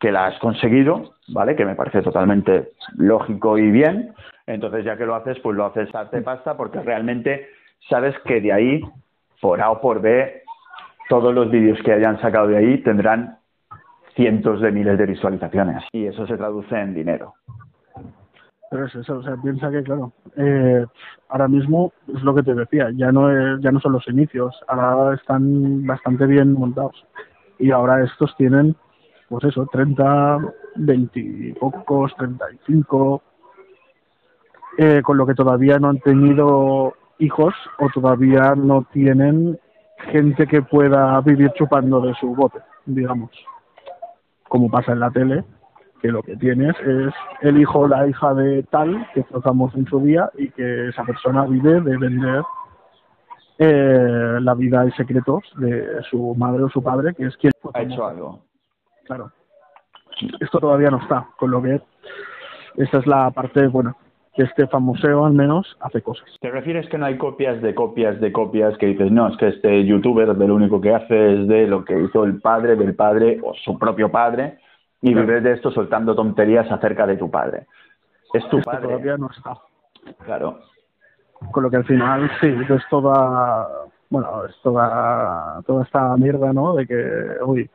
que 0.00 0.10
la 0.10 0.26
has 0.26 0.38
conseguido, 0.40 1.14
¿vale? 1.28 1.54
Que 1.54 1.64
me 1.64 1.76
parece 1.76 2.02
totalmente 2.02 2.72
lógico 2.96 3.58
y 3.58 3.70
bien. 3.70 4.14
Entonces, 4.46 4.84
ya 4.84 4.96
que 4.96 5.06
lo 5.06 5.14
haces, 5.14 5.38
pues 5.40 5.56
lo 5.56 5.66
haces 5.66 5.92
a 5.94 6.08
pasta, 6.24 6.56
porque 6.56 6.80
realmente 6.80 7.48
sabes 7.88 8.14
que 8.24 8.40
de 8.40 8.52
ahí, 8.52 8.80
por 9.40 9.60
A 9.60 9.70
o 9.70 9.80
por 9.80 10.00
B, 10.00 10.42
todos 11.08 11.34
los 11.34 11.50
vídeos 11.50 11.78
que 11.84 11.92
hayan 11.92 12.20
sacado 12.20 12.48
de 12.48 12.56
ahí 12.56 12.78
tendrán 12.78 13.38
cientos 14.14 14.60
de 14.60 14.72
miles 14.72 14.98
de 14.98 15.06
visualizaciones 15.06 15.84
y 15.92 16.06
eso 16.06 16.26
se 16.26 16.36
traduce 16.36 16.74
en 16.74 16.94
dinero. 16.94 17.34
Pero 18.70 18.86
es 18.86 18.94
eso, 18.96 19.18
o 19.18 19.22
sea, 19.22 19.36
piensa 19.36 19.70
que, 19.70 19.82
claro, 19.82 20.12
eh, 20.36 20.84
ahora 21.28 21.46
mismo 21.46 21.92
es 22.12 22.20
lo 22.22 22.34
que 22.34 22.42
te 22.42 22.54
decía, 22.54 22.90
ya 22.94 23.12
no, 23.12 23.30
es, 23.30 23.60
ya 23.60 23.70
no 23.70 23.78
son 23.78 23.92
los 23.92 24.08
inicios, 24.08 24.58
ahora 24.66 25.14
están 25.14 25.86
bastante 25.86 26.26
bien 26.26 26.52
montados. 26.54 27.06
Y 27.58 27.70
ahora 27.70 28.02
estos 28.02 28.36
tienen, 28.36 28.74
pues 29.28 29.44
eso, 29.44 29.66
30, 29.70 30.38
20 30.76 31.54
pocos, 31.60 32.14
35, 32.16 33.22
eh, 34.78 35.02
con 35.02 35.16
lo 35.16 35.26
que 35.26 35.34
todavía 35.34 35.78
no 35.78 35.88
han 35.88 36.00
tenido 36.00 36.94
hijos 37.18 37.54
o 37.78 37.88
todavía 37.92 38.54
no 38.54 38.86
tienen 38.92 39.58
gente 40.12 40.46
que 40.46 40.62
pueda 40.62 41.20
vivir 41.22 41.50
chupando 41.52 42.00
de 42.00 42.14
su 42.14 42.34
bote, 42.34 42.58
digamos 42.84 43.30
como 44.48 44.70
pasa 44.70 44.92
en 44.92 45.00
la 45.00 45.10
tele, 45.10 45.44
que 46.00 46.08
lo 46.08 46.22
que 46.22 46.36
tienes 46.36 46.74
es 46.80 47.12
el 47.40 47.58
hijo 47.58 47.80
o 47.80 47.88
la 47.88 48.06
hija 48.06 48.34
de 48.34 48.62
tal 48.64 49.06
que 49.14 49.22
tratamos 49.22 49.74
en 49.74 49.86
su 49.86 50.00
día 50.00 50.30
y 50.36 50.50
que 50.50 50.88
esa 50.88 51.04
persona 51.04 51.44
vive 51.46 51.80
de 51.80 51.96
vender 51.96 52.42
eh, 53.58 54.38
la 54.40 54.54
vida 54.54 54.86
y 54.86 54.92
secretos 54.92 55.42
de 55.56 56.02
su 56.10 56.34
madre 56.34 56.64
o 56.64 56.68
su 56.68 56.82
padre, 56.82 57.14
que 57.14 57.26
es 57.26 57.36
quien 57.38 57.52
ha 57.72 57.82
hecho 57.82 58.06
algo. 58.06 58.40
Claro. 59.04 59.32
Esto 60.40 60.58
todavía 60.58 60.90
no 60.90 60.98
está, 60.98 61.28
con 61.38 61.50
lo 61.50 61.62
que 61.62 61.80
esta 62.76 62.98
es 62.98 63.06
la 63.06 63.30
parte 63.30 63.66
buena 63.68 63.96
que 64.36 64.42
este 64.42 64.66
famoseo 64.66 65.24
al 65.24 65.32
menos 65.32 65.76
hace 65.80 66.02
cosas. 66.02 66.28
¿Te 66.40 66.50
refieres 66.50 66.86
que 66.88 66.98
no 66.98 67.06
hay 67.06 67.16
copias 67.16 67.60
de 67.62 67.74
copias 67.74 68.20
de 68.20 68.32
copias 68.32 68.76
que 68.76 68.86
dices, 68.86 69.10
no, 69.10 69.28
es 69.28 69.36
que 69.38 69.48
este 69.48 69.84
youtuber 69.86 70.28
lo 70.28 70.54
único 70.54 70.80
que 70.80 70.94
hace 70.94 71.32
es 71.34 71.48
de 71.48 71.66
lo 71.66 71.84
que 71.84 71.98
hizo 71.98 72.24
el 72.24 72.40
padre 72.40 72.76
del 72.76 72.94
padre 72.94 73.40
o 73.42 73.54
su 73.54 73.78
propio 73.78 74.10
padre 74.10 74.58
y 75.00 75.14
vives 75.14 75.42
de 75.42 75.52
esto 75.52 75.70
soltando 75.70 76.14
tonterías 76.14 76.70
acerca 76.70 77.06
de 77.06 77.16
tu 77.16 77.30
padre? 77.30 77.66
Es 78.34 78.46
tu 78.50 78.60
padre. 78.60 78.88
todavía 78.88 79.16
no 79.16 79.30
está. 79.30 79.56
Claro. 80.24 80.58
Con 81.50 81.62
lo 81.62 81.70
que 81.70 81.78
al 81.78 81.84
final, 81.84 82.30
sí, 82.40 82.46
es 82.46 82.82
toda, 82.90 83.66
bueno, 84.10 84.44
es 84.44 84.56
toda, 84.62 85.62
toda 85.66 85.82
esta 85.84 86.14
mierda, 86.16 86.52
¿no? 86.52 86.74
De 86.74 86.86
que, 86.86 87.04
uy, 87.44 87.70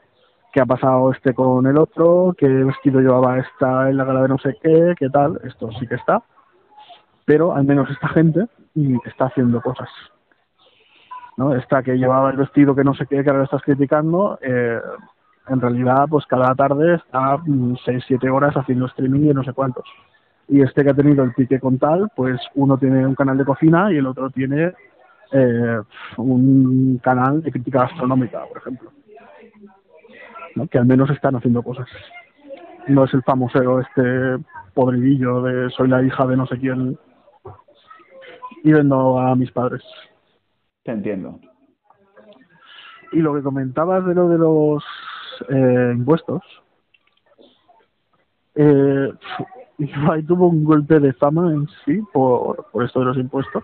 ¿qué 0.53 0.61
ha 0.61 0.65
pasado 0.65 1.11
este 1.11 1.33
con 1.33 1.65
el 1.65 1.77
otro? 1.77 2.35
¿Qué 2.37 2.47
vestido 2.47 2.99
llevaba 2.99 3.39
esta 3.39 3.89
en 3.89 3.97
la 3.97 4.05
gala 4.05 4.21
de 4.23 4.27
no 4.27 4.37
sé 4.37 4.55
qué? 4.61 4.93
¿Qué 4.97 5.09
tal? 5.09 5.39
Esto 5.43 5.71
sí 5.79 5.87
que 5.87 5.95
está 5.95 6.21
pero 7.31 7.55
al 7.55 7.63
menos 7.63 7.89
esta 7.89 8.09
gente 8.09 8.45
está 9.05 9.27
haciendo 9.27 9.61
cosas. 9.61 9.87
¿no? 11.37 11.55
Esta 11.55 11.81
que 11.81 11.95
llevaba 11.95 12.29
el 12.29 12.35
vestido 12.35 12.75
que 12.75 12.83
no 12.83 12.93
sé 12.93 13.05
qué, 13.07 13.23
que 13.23 13.29
ahora 13.29 13.45
estás 13.45 13.61
criticando, 13.61 14.37
eh, 14.41 14.81
en 15.47 15.61
realidad, 15.61 16.07
pues 16.09 16.25
cada 16.25 16.53
tarde 16.55 16.95
está 16.95 17.37
6-7 17.37 18.27
mm, 18.27 18.33
horas 18.33 18.57
haciendo 18.57 18.87
streaming 18.87 19.29
y 19.29 19.33
no 19.33 19.45
sé 19.45 19.53
cuántos. 19.53 19.85
Y 20.49 20.61
este 20.61 20.83
que 20.83 20.89
ha 20.89 20.93
tenido 20.93 21.23
el 21.23 21.33
pique 21.33 21.57
con 21.61 21.79
tal, 21.79 22.09
pues 22.17 22.37
uno 22.55 22.77
tiene 22.77 23.07
un 23.07 23.15
canal 23.15 23.37
de 23.37 23.45
cocina 23.45 23.93
y 23.93 23.95
el 23.95 24.07
otro 24.07 24.29
tiene 24.29 24.73
eh, 25.31 25.79
un 26.17 26.99
canal 27.01 27.41
de 27.41 27.49
crítica 27.49 27.83
gastronómica, 27.83 28.43
por 28.45 28.57
ejemplo. 28.57 28.91
¿no? 30.55 30.67
Que 30.67 30.79
al 30.79 30.85
menos 30.85 31.09
están 31.09 31.37
haciendo 31.37 31.63
cosas. 31.63 31.87
No 32.89 33.05
es 33.05 33.13
el 33.13 33.23
famoso 33.23 33.79
este 33.79 34.37
podridillo 34.73 35.41
de 35.43 35.69
soy 35.69 35.87
la 35.87 36.03
hija 36.03 36.27
de 36.27 36.35
no 36.35 36.45
sé 36.45 36.57
quién 36.57 36.97
y 38.63 38.71
vendo 38.71 39.19
a 39.19 39.35
mis 39.35 39.51
padres. 39.51 39.81
Te 40.83 40.91
entiendo. 40.91 41.39
Y 43.11 43.19
lo 43.19 43.33
que 43.33 43.41
comentabas 43.41 44.05
de 44.05 44.15
lo 44.15 44.29
de 44.29 44.37
los 44.37 44.83
eh, 45.49 45.93
impuestos, 45.95 46.41
eh, 48.55 49.11
ahí 50.11 50.23
tuvo 50.23 50.47
un 50.47 50.63
golpe 50.63 50.99
de 50.99 51.13
fama 51.13 51.51
en 51.51 51.67
sí 51.85 52.01
por, 52.13 52.67
por 52.71 52.83
esto 52.83 52.99
de 52.99 53.05
los 53.05 53.17
impuestos, 53.17 53.63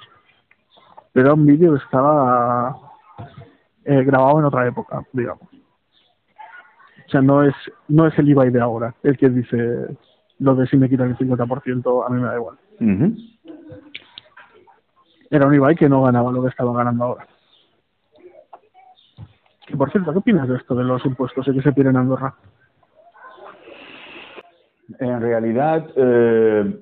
pero 1.13 1.27
era 1.27 1.33
un 1.33 1.45
vídeo 1.45 1.73
que 1.73 1.83
estaba 1.83 2.75
eh, 3.85 4.03
grabado 4.03 4.39
en 4.39 4.45
otra 4.45 4.67
época, 4.67 5.01
digamos. 5.13 5.47
O 7.05 7.09
sea, 7.09 7.21
no 7.21 7.41
es, 7.41 7.55
no 7.87 8.05
es 8.05 8.19
el 8.19 8.29
IVA 8.29 8.45
de 8.45 8.59
ahora, 8.59 8.93
el 9.03 9.17
que 9.17 9.29
dice 9.29 9.97
lo 10.39 10.55
de 10.55 10.67
si 10.67 10.77
me 10.77 10.89
quitan 10.89 11.09
el 11.09 11.17
50%, 11.17 12.05
a 12.05 12.09
mí 12.09 12.21
me 12.21 12.27
da 12.27 12.35
igual 12.35 12.57
era 15.29 15.45
un 15.45 15.53
Ibai 15.53 15.75
que 15.75 15.89
no 15.89 16.03
ganaba 16.03 16.31
lo 16.31 16.41
que 16.41 16.49
estaba 16.49 16.73
ganando 16.73 17.03
ahora. 17.03 17.27
Y 19.67 19.75
por 19.75 19.91
cierto, 19.91 20.11
¿qué 20.13 20.19
opinas 20.19 20.47
de 20.47 20.55
esto 20.55 20.75
de 20.75 20.83
los 20.83 21.05
impuestos 21.05 21.45
que 21.45 21.61
se 21.61 21.73
piden 21.73 21.91
en 21.91 21.97
Andorra? 21.97 22.33
En 24.99 25.21
realidad, 25.21 25.85
eh, 25.95 26.79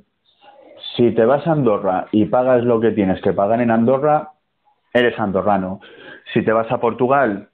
si 0.96 1.12
te 1.12 1.26
vas 1.26 1.46
a 1.48 1.54
Andorra 1.54 2.06
y 2.12 2.26
pagas 2.26 2.64
lo 2.64 2.80
que 2.80 2.92
tienes 2.92 3.20
que 3.22 3.34
pagar 3.34 3.62
en 3.62 3.72
Andorra, 3.72 4.30
eres 4.94 5.20
andorrano. 5.20 5.82
Si 6.34 6.44
te 6.44 6.52
vas 6.52 6.72
a 6.72 6.80
Portugal 6.80 7.50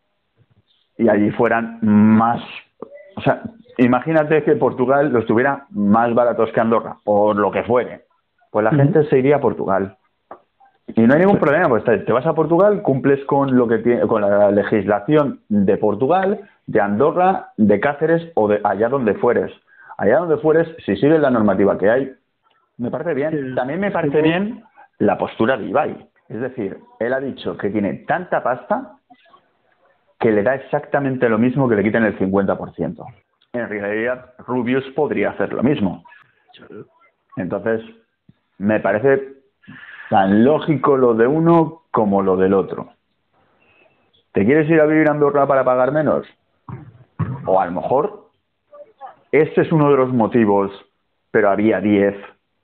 y 0.98 1.08
allí 1.08 1.32
fueran 1.32 1.80
más, 1.82 2.42
o 3.16 3.22
sea, 3.22 3.42
imagínate 3.78 4.44
que 4.44 4.58
Portugal 4.58 5.14
los 5.14 5.26
tuviera 5.26 5.66
más 5.70 6.14
baratos 6.14 6.52
que 6.52 6.60
Andorra, 6.60 6.98
por 7.06 7.38
lo 7.38 7.52
que 7.52 7.64
fuere, 7.64 8.04
pues 8.52 8.66
la 8.66 8.72
gente 8.72 9.06
se 9.06 9.18
iría 9.18 9.38
a 9.38 9.42
Portugal 9.42 9.98
Y 10.96 11.02
no 11.02 11.14
hay 11.14 11.20
ningún 11.20 11.40
problema, 11.40 11.70
pues 11.70 11.84
te, 11.84 12.12
vas 12.12 12.26
a 12.26 12.34
Portugal, 12.34 12.82
cumples 12.82 13.24
con 13.26 13.56
lo 13.56 13.68
que 13.68 13.80
tiene, 13.80 14.02
con 14.08 14.22
la 14.22 14.52
legislación 14.52 15.40
de 15.50 15.78
Portugal, 15.78 16.42
de 16.68 16.82
Andorra, 16.82 17.52
de 17.58 17.80
Cáceres 17.80 18.32
o 18.36 18.48
de 18.48 18.60
allá 18.64 18.90
donde 18.90 19.14
fueres. 19.16 19.52
Allá 19.98 20.18
donde 20.18 20.38
fueres, 20.38 20.68
si 20.86 20.96
sigues 20.96 21.20
la 21.20 21.30
normativa 21.30 21.78
que 21.78 21.90
hay, 21.90 22.14
me 22.78 22.90
parece 22.90 23.14
bien. 23.14 23.56
También 23.56 23.80
me 23.80 23.92
parece 23.92 24.22
bien 24.22 24.64
la 24.98 25.18
postura 25.18 25.58
de 25.58 25.66
Ibai. 25.66 26.08
Es 26.30 26.42
decir, 26.42 26.80
él 27.00 27.14
ha 27.14 27.20
dicho 27.20 27.58
que 27.58 27.70
tiene 27.70 27.94
tanta 28.08 28.42
pasta 28.42 28.94
que 30.20 30.32
le 30.32 30.44
da 30.44 30.56
exactamente 30.56 31.28
lo 31.30 31.38
mismo 31.38 31.68
que 31.68 31.76
le 31.76 31.84
quiten 31.84 32.04
el 32.04 32.18
50%. 32.18 33.06
En 33.54 33.70
realidad, 33.70 34.34
Rubius 34.40 34.86
podría 34.96 35.32
hacer 35.32 35.52
lo 35.54 35.62
mismo. 35.62 36.04
Entonces, 37.36 37.82
me 38.58 38.80
parece 38.80 39.41
tan 40.12 40.44
lógico 40.44 40.98
lo 40.98 41.14
de 41.14 41.26
uno 41.26 41.84
como 41.90 42.22
lo 42.22 42.36
del 42.36 42.54
otro. 42.54 42.90
¿Te 44.34 44.46
quieres 44.46 44.70
ir 44.70 44.82
a 44.82 44.86
vivir 44.86 45.08
a 45.08 45.12
Andorra 45.12 45.48
para 45.48 45.64
pagar 45.64 45.94
menos? 45.94 46.28
O 47.46 47.62
a 47.62 47.66
lo 47.66 47.72
mejor 47.72 48.26
este 49.32 49.62
es 49.62 49.72
uno 49.72 49.90
de 49.90 49.96
los 49.96 50.12
motivos, 50.12 50.70
pero 51.32 51.50
había 51.50 51.80
10 51.80 52.14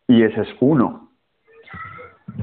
y 0.09 0.23
ese 0.23 0.41
es 0.41 0.49
uno. 0.59 1.07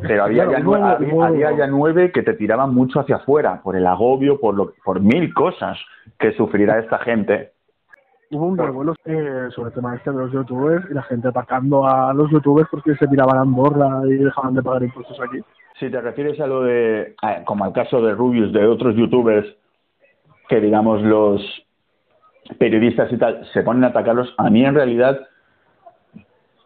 Pero 0.00 0.24
había, 0.24 0.50
ya, 0.50 0.60
nueve, 0.60 1.38
ya 1.38 1.66
nueve 1.66 2.10
que 2.10 2.22
te 2.22 2.32
tiraban 2.32 2.74
mucho 2.74 3.00
hacia 3.00 3.16
afuera, 3.16 3.60
por 3.62 3.76
el 3.76 3.86
agobio, 3.86 4.40
por, 4.40 4.54
lo, 4.54 4.72
por 4.82 5.00
mil 5.00 5.34
cosas 5.34 5.78
que 6.18 6.32
sufrirá 6.32 6.78
esta 6.78 6.98
gente. 7.00 7.52
Hubo 8.34 8.46
un 8.46 8.58
revuelo 8.58 8.96
eh, 9.04 9.46
sobre 9.54 9.68
el 9.68 9.74
tema 9.74 9.94
este 9.94 10.10
de 10.10 10.16
los 10.16 10.32
youtubers 10.32 10.90
y 10.90 10.94
la 10.94 11.04
gente 11.04 11.28
atacando 11.28 11.86
a 11.86 12.12
los 12.12 12.28
youtubers 12.32 12.68
porque 12.68 12.96
se 12.96 13.06
tiraban 13.06 13.38
a 13.38 13.42
Andorra 13.42 14.02
y 14.06 14.14
dejaban 14.14 14.54
de 14.54 14.62
pagar 14.62 14.82
impuestos 14.82 15.16
aquí. 15.20 15.38
Si 15.78 15.88
te 15.88 16.00
refieres 16.00 16.40
a 16.40 16.48
lo 16.48 16.62
de, 16.62 17.14
como 17.44 17.64
al 17.64 17.72
caso 17.72 18.02
de 18.02 18.12
Rubius, 18.12 18.52
de 18.52 18.66
otros 18.66 18.96
youtubers, 18.96 19.46
que 20.48 20.60
digamos 20.60 21.00
los 21.02 21.40
periodistas 22.58 23.12
y 23.12 23.18
tal 23.18 23.46
se 23.52 23.62
ponen 23.62 23.84
a 23.84 23.88
atacarlos, 23.88 24.34
a 24.36 24.50
mí 24.50 24.64
en 24.64 24.74
realidad, 24.74 25.20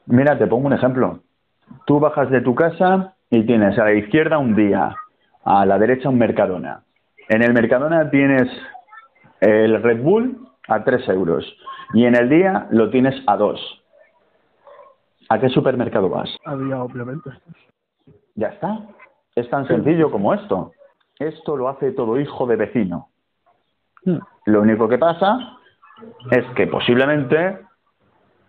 mira, 0.06 0.38
te 0.38 0.46
pongo 0.46 0.68
un 0.68 0.72
ejemplo. 0.72 1.20
Tú 1.86 2.00
bajas 2.00 2.30
de 2.30 2.40
tu 2.40 2.54
casa 2.54 3.14
y 3.28 3.44
tienes 3.44 3.78
a 3.78 3.84
la 3.84 3.92
izquierda 3.92 4.38
un 4.38 4.56
día, 4.56 4.96
a 5.44 5.66
la 5.66 5.78
derecha 5.78 6.08
un 6.08 6.16
Mercadona. 6.16 6.80
En 7.28 7.42
el 7.42 7.52
Mercadona 7.52 8.08
tienes 8.08 8.48
el 9.42 9.82
Red 9.82 10.02
Bull 10.02 10.48
a 10.68 10.84
3 10.84 11.08
euros 11.08 11.44
y 11.94 12.04
en 12.04 12.14
el 12.14 12.28
día 12.28 12.66
lo 12.70 12.90
tienes 12.90 13.14
a 13.26 13.36
2. 13.36 13.84
¿A 15.30 15.38
qué 15.38 15.48
supermercado 15.48 16.08
vas? 16.08 16.28
A 16.44 16.56
día, 16.56 16.82
obviamente. 16.82 17.30
Ya 18.34 18.48
está. 18.48 18.78
Es 19.34 19.48
tan 19.50 19.66
sencillo 19.66 20.10
como 20.10 20.32
esto. 20.32 20.72
Esto 21.18 21.56
lo 21.56 21.68
hace 21.68 21.92
todo 21.92 22.18
hijo 22.18 22.46
de 22.46 22.56
vecino. 22.56 23.08
Hmm. 24.04 24.18
Lo 24.46 24.62
único 24.62 24.88
que 24.88 24.98
pasa 24.98 25.58
es 26.30 26.44
que 26.54 26.66
posiblemente 26.66 27.58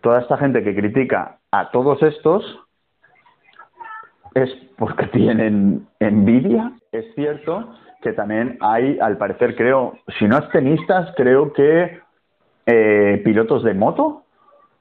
toda 0.00 0.20
esta 0.20 0.38
gente 0.38 0.62
que 0.62 0.74
critica 0.74 1.38
a 1.50 1.70
todos 1.70 2.02
estos 2.02 2.44
es 4.34 4.50
porque 4.78 5.06
tienen 5.08 5.86
envidia. 5.98 6.72
Es 6.92 7.14
cierto 7.14 7.74
que 8.00 8.12
también 8.12 8.56
hay, 8.60 8.98
al 9.00 9.18
parecer, 9.18 9.56
creo, 9.56 9.98
si 10.18 10.26
no 10.26 10.38
es 10.38 10.48
tenistas, 10.50 11.12
creo 11.16 11.52
que 11.52 12.00
eh, 12.70 13.20
pilotos 13.24 13.64
de 13.64 13.74
moto. 13.74 14.22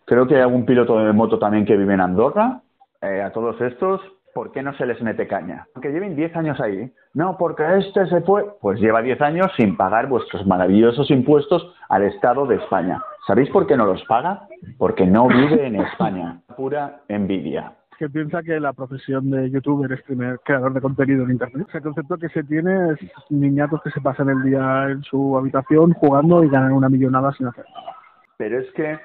Creo 0.05 0.27
que 0.27 0.35
hay 0.35 0.41
algún 0.41 0.65
piloto 0.65 0.97
de 0.99 1.13
moto 1.13 1.39
también 1.39 1.65
que 1.65 1.77
vive 1.77 1.93
en 1.93 2.01
Andorra. 2.01 2.61
Eh, 3.01 3.21
a 3.21 3.31
todos 3.31 3.59
estos, 3.61 4.01
¿por 4.33 4.51
qué 4.51 4.61
no 4.61 4.73
se 4.73 4.85
les 4.85 5.01
mete 5.01 5.27
caña? 5.27 5.67
Aunque 5.73 5.91
lleven 5.91 6.15
10 6.15 6.35
años 6.35 6.59
ahí. 6.59 6.91
No, 7.13 7.37
porque 7.37 7.63
este 7.77 8.05
se 8.07 8.21
fue. 8.21 8.45
Pues 8.61 8.79
lleva 8.79 9.01
10 9.01 9.21
años 9.21 9.51
sin 9.57 9.75
pagar 9.75 10.07
vuestros 10.07 10.45
maravillosos 10.45 11.09
impuestos 11.09 11.73
al 11.89 12.03
Estado 12.03 12.45
de 12.45 12.55
España. 12.55 13.01
¿Sabéis 13.25 13.49
por 13.49 13.65
qué 13.67 13.75
no 13.75 13.85
los 13.85 14.03
paga? 14.05 14.47
Porque 14.77 15.05
no 15.05 15.27
vive 15.27 15.65
en 15.65 15.77
España. 15.77 16.41
Pura 16.55 17.01
envidia 17.07 17.73
que 17.99 18.09
piensa 18.09 18.41
que 18.41 18.61
la 18.61 18.71
profesión 18.71 19.29
de 19.29 19.51
youtuber 19.51 19.91
es 19.91 20.01
primer 20.03 20.39
creador 20.39 20.73
de 20.73 20.79
contenido 20.79 21.25
en 21.25 21.31
internet. 21.31 21.67
El 21.73 21.81
concepto 21.81 22.17
que 22.17 22.29
se 22.29 22.45
tiene 22.45 22.93
es 22.93 22.99
niñatos 23.29 23.81
que 23.83 23.91
se 23.91 23.99
pasan 23.99 24.29
el 24.29 24.41
día 24.41 24.85
en 24.89 25.03
su 25.03 25.37
habitación 25.37 25.91
jugando 25.91 26.41
y 26.41 26.49
ganan 26.49 26.71
una 26.71 26.87
millonada 26.87 27.33
sin 27.33 27.47
hacer 27.47 27.65
nada. 27.75 27.97
Pero 28.37 28.57
es 28.57 28.71
que 28.71 28.97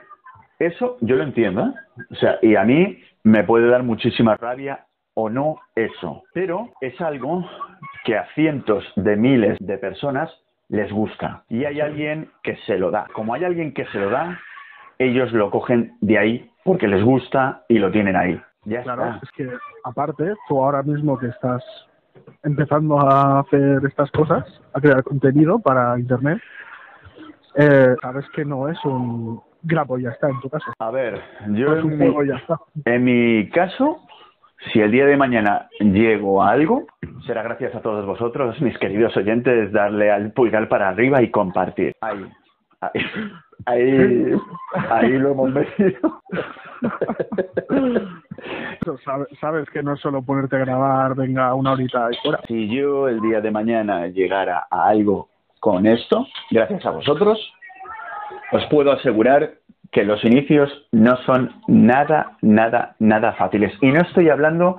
eso 0.60 0.96
yo 1.00 1.16
lo 1.16 1.24
entiendo, 1.24 1.62
¿eh? 1.66 1.74
O 2.12 2.14
sea, 2.14 2.38
y 2.40 2.54
a 2.54 2.62
mí 2.62 3.00
me 3.24 3.42
puede 3.42 3.66
dar 3.66 3.82
muchísima 3.82 4.36
rabia 4.36 4.86
o 5.14 5.28
no 5.28 5.56
eso, 5.74 6.22
pero 6.32 6.70
es 6.80 7.00
algo 7.00 7.44
que 8.04 8.16
a 8.16 8.28
cientos 8.36 8.84
de 8.94 9.16
miles 9.16 9.58
de 9.58 9.76
personas 9.76 10.30
les 10.68 10.92
gusta 10.92 11.42
y 11.48 11.64
hay 11.64 11.80
alguien 11.80 12.30
que 12.44 12.56
se 12.66 12.78
lo 12.78 12.92
da. 12.92 13.08
Como 13.12 13.34
hay 13.34 13.42
alguien 13.42 13.74
que 13.74 13.86
se 13.86 13.98
lo 13.98 14.10
da, 14.10 14.38
ellos 15.00 15.32
lo 15.32 15.50
cogen 15.50 15.96
de 16.00 16.16
ahí 16.16 16.50
porque 16.62 16.86
les 16.86 17.02
gusta 17.02 17.64
y 17.68 17.80
lo 17.80 17.90
tienen 17.90 18.14
ahí 18.14 18.40
claro, 18.82 19.18
es 19.22 19.30
que 19.32 19.48
aparte, 19.84 20.34
tú 20.48 20.62
ahora 20.62 20.82
mismo 20.82 21.18
que 21.18 21.26
estás 21.26 21.62
empezando 22.42 23.00
a 23.00 23.40
hacer 23.40 23.80
estas 23.86 24.10
cosas, 24.10 24.44
a 24.72 24.80
crear 24.80 25.02
contenido 25.02 25.58
para 25.58 25.98
Internet, 25.98 26.40
eh, 27.56 27.94
sabes 28.00 28.24
que 28.34 28.44
no 28.44 28.68
es 28.68 28.78
un 28.84 29.40
grabo 29.62 29.98
ya 29.98 30.10
está 30.10 30.28
en 30.28 30.40
tu 30.40 30.48
caso. 30.48 30.72
A 30.78 30.90
ver, 30.90 31.20
yo 31.50 31.76
en, 31.76 31.98
mi, 31.98 32.14
en 32.84 33.04
mi 33.04 33.48
caso, 33.50 34.00
si 34.72 34.80
el 34.80 34.90
día 34.90 35.06
de 35.06 35.16
mañana 35.16 35.68
llego 35.80 36.42
a 36.42 36.50
algo, 36.50 36.86
será 37.26 37.42
gracias 37.42 37.74
a 37.74 37.80
todos 37.80 38.04
vosotros, 38.06 38.60
mis 38.60 38.76
queridos 38.78 39.16
oyentes, 39.16 39.72
darle 39.72 40.10
al 40.10 40.32
pulgar 40.32 40.68
para 40.68 40.88
arriba 40.88 41.22
y 41.22 41.30
compartir. 41.30 41.94
Ahí, 42.00 42.26
ahí, 43.66 44.32
ahí, 44.90 45.18
lo 45.18 45.32
hemos 45.32 45.50
metido. 45.50 46.22
sabes, 49.40 49.68
que 49.70 49.82
no 49.82 49.94
es 49.94 50.00
solo 50.00 50.22
ponerte 50.22 50.56
a 50.56 50.60
grabar, 50.60 51.14
venga, 51.14 51.54
una 51.54 51.72
horita 51.72 52.08
y 52.10 52.16
fuera. 52.22 52.40
Si 52.46 52.68
yo 52.68 53.08
el 53.08 53.20
día 53.20 53.40
de 53.40 53.50
mañana 53.50 54.06
llegara 54.08 54.66
a 54.70 54.88
algo 54.88 55.28
con 55.60 55.86
esto, 55.86 56.26
gracias 56.50 56.84
a 56.84 56.90
vosotros, 56.90 57.38
os 58.52 58.64
puedo 58.66 58.92
asegurar 58.92 59.54
que 59.90 60.04
los 60.04 60.24
inicios 60.24 60.70
no 60.92 61.16
son 61.24 61.52
nada, 61.68 62.36
nada, 62.42 62.96
nada 62.98 63.32
fáciles. 63.34 63.72
Y 63.80 63.92
no 63.92 64.00
estoy 64.02 64.28
hablando 64.28 64.78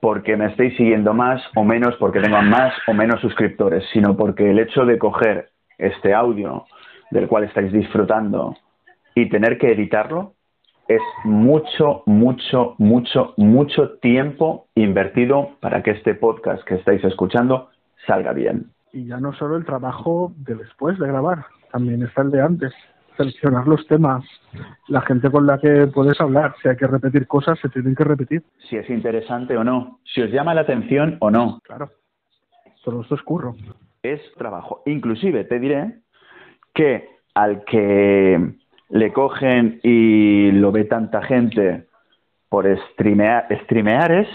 porque 0.00 0.36
me 0.36 0.46
estéis 0.46 0.76
siguiendo 0.76 1.14
más 1.14 1.40
o 1.54 1.62
menos, 1.62 1.94
porque 1.96 2.20
tengo 2.20 2.42
más 2.42 2.74
o 2.88 2.92
menos 2.92 3.20
suscriptores, 3.20 3.84
sino 3.92 4.16
porque 4.16 4.50
el 4.50 4.58
hecho 4.58 4.84
de 4.84 4.98
coger 4.98 5.50
este 5.78 6.12
audio 6.12 6.66
del 7.12 7.28
cual 7.28 7.44
estáis 7.44 7.70
disfrutando 7.72 8.56
y 9.14 9.28
tener 9.28 9.58
que 9.58 9.72
editarlo 9.72 10.32
es 10.88 11.02
mucho, 11.24 12.02
mucho, 12.06 12.74
mucho, 12.78 13.34
mucho 13.36 13.98
tiempo 13.98 14.66
invertido 14.74 15.50
para 15.60 15.82
que 15.82 15.92
este 15.92 16.14
podcast 16.14 16.64
que 16.64 16.76
estáis 16.76 17.04
escuchando 17.04 17.68
salga 18.06 18.32
bien. 18.32 18.70
Y 18.92 19.06
ya 19.06 19.18
no 19.18 19.32
solo 19.34 19.56
el 19.56 19.64
trabajo 19.64 20.32
de 20.38 20.54
después 20.54 20.98
de 20.98 21.06
grabar, 21.06 21.44
también 21.70 22.02
está 22.02 22.22
el 22.22 22.30
de 22.30 22.42
antes. 22.42 22.72
Seleccionar 23.16 23.68
los 23.68 23.86
temas, 23.86 24.24
la 24.88 25.02
gente 25.02 25.30
con 25.30 25.46
la 25.46 25.58
que 25.58 25.86
puedes 25.86 26.18
hablar, 26.18 26.54
si 26.62 26.68
hay 26.68 26.76
que 26.76 26.86
repetir 26.86 27.26
cosas, 27.26 27.58
se 27.60 27.68
tienen 27.68 27.94
que 27.94 28.04
repetir. 28.04 28.42
Si 28.70 28.76
es 28.76 28.88
interesante 28.88 29.54
o 29.56 29.62
no, 29.62 30.00
si 30.02 30.22
os 30.22 30.30
llama 30.30 30.54
la 30.54 30.62
atención 30.62 31.18
o 31.20 31.30
no. 31.30 31.60
Claro, 31.62 31.90
todo 32.82 33.02
esto 33.02 33.14
es 33.14 33.22
curro. 33.22 33.54
Es 34.02 34.20
trabajo. 34.36 34.82
Inclusive 34.86 35.44
te 35.44 35.60
diré 35.60 36.01
que 36.74 37.08
al 37.34 37.64
que 37.64 38.54
le 38.90 39.12
cogen 39.12 39.80
y 39.82 40.50
lo 40.52 40.72
ve 40.72 40.84
tanta 40.84 41.22
gente 41.22 41.86
por 42.48 42.66
streamear, 42.92 43.46
streamear 43.64 44.12
es, 44.12 44.28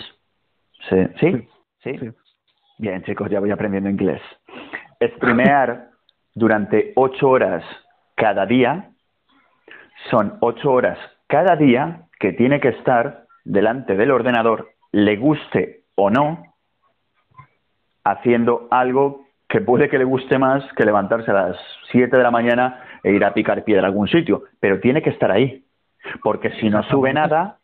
¿Sí? 1.19 1.47
¿Sí? 1.83 1.99
Bien, 2.77 3.03
chicos, 3.03 3.29
ya 3.29 3.39
voy 3.39 3.51
aprendiendo 3.51 3.89
inglés. 3.89 4.21
Streamear 5.01 5.89
durante 6.33 6.93
ocho 6.95 7.29
horas 7.29 7.63
cada 8.15 8.45
día 8.45 8.91
son 10.09 10.37
ocho 10.39 10.71
horas 10.71 10.97
cada 11.27 11.55
día 11.55 12.07
que 12.19 12.33
tiene 12.33 12.59
que 12.59 12.69
estar 12.69 13.25
delante 13.43 13.95
del 13.95 14.11
ordenador, 14.11 14.71
le 14.91 15.17
guste 15.17 15.83
o 15.95 16.09
no, 16.09 16.55
haciendo 18.03 18.67
algo 18.71 19.26
que 19.49 19.61
puede 19.61 19.89
que 19.89 19.97
le 19.97 20.03
guste 20.03 20.37
más 20.37 20.63
que 20.73 20.85
levantarse 20.85 21.31
a 21.31 21.33
las 21.33 21.57
7 21.91 22.15
de 22.15 22.23
la 22.23 22.31
mañana 22.31 22.83
e 23.03 23.11
ir 23.11 23.23
a 23.23 23.33
picar 23.33 23.63
piedra 23.63 23.83
a 23.83 23.87
algún 23.87 24.07
sitio, 24.07 24.43
pero 24.59 24.79
tiene 24.79 25.01
que 25.01 25.09
estar 25.09 25.31
ahí, 25.31 25.63
porque 26.23 26.51
si 26.59 26.69
no 26.69 26.83
sube 26.83 27.13
nada, 27.13 27.59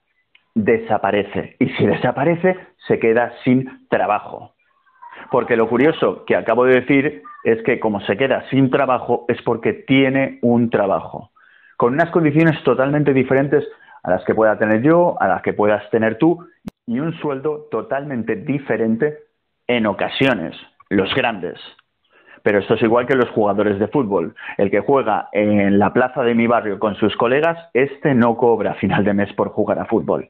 desaparece. 0.55 1.55
Y 1.59 1.69
si 1.71 1.85
desaparece, 1.85 2.57
se 2.87 2.99
queda 2.99 3.33
sin 3.43 3.87
trabajo. 3.89 4.53
Porque 5.31 5.57
lo 5.57 5.67
curioso 5.67 6.25
que 6.25 6.35
acabo 6.35 6.65
de 6.65 6.81
decir 6.81 7.23
es 7.43 7.61
que 7.63 7.79
como 7.79 7.99
se 8.01 8.17
queda 8.17 8.47
sin 8.49 8.69
trabajo 8.69 9.25
es 9.27 9.41
porque 9.41 9.73
tiene 9.73 10.39
un 10.41 10.69
trabajo, 10.69 11.31
con 11.77 11.93
unas 11.93 12.11
condiciones 12.11 12.61
totalmente 12.63 13.13
diferentes 13.13 13.67
a 14.03 14.11
las 14.11 14.23
que 14.25 14.35
pueda 14.35 14.57
tener 14.57 14.81
yo, 14.81 15.15
a 15.19 15.27
las 15.27 15.41
que 15.41 15.53
puedas 15.53 15.89
tener 15.89 16.17
tú, 16.17 16.45
y 16.85 16.99
un 16.99 17.13
sueldo 17.19 17.67
totalmente 17.71 18.35
diferente 18.35 19.17
en 19.67 19.85
ocasiones, 19.85 20.55
los 20.89 21.13
grandes. 21.15 21.59
Pero 22.43 22.59
esto 22.59 22.73
es 22.73 22.81
igual 22.83 23.07
que 23.07 23.15
los 23.15 23.29
jugadores 23.29 23.79
de 23.79 23.87
fútbol. 23.87 24.35
El 24.57 24.69
que 24.69 24.81
juega 24.81 25.29
en 25.31 25.79
la 25.79 25.93
plaza 25.93 26.23
de 26.23 26.35
mi 26.35 26.45
barrio 26.45 26.77
con 26.77 26.95
sus 26.95 27.15
colegas, 27.15 27.57
este 27.73 28.13
no 28.13 28.35
cobra 28.35 28.73
final 28.75 29.03
de 29.05 29.13
mes 29.13 29.31
por 29.33 29.49
jugar 29.49 29.79
a 29.79 29.85
fútbol. 29.85 30.29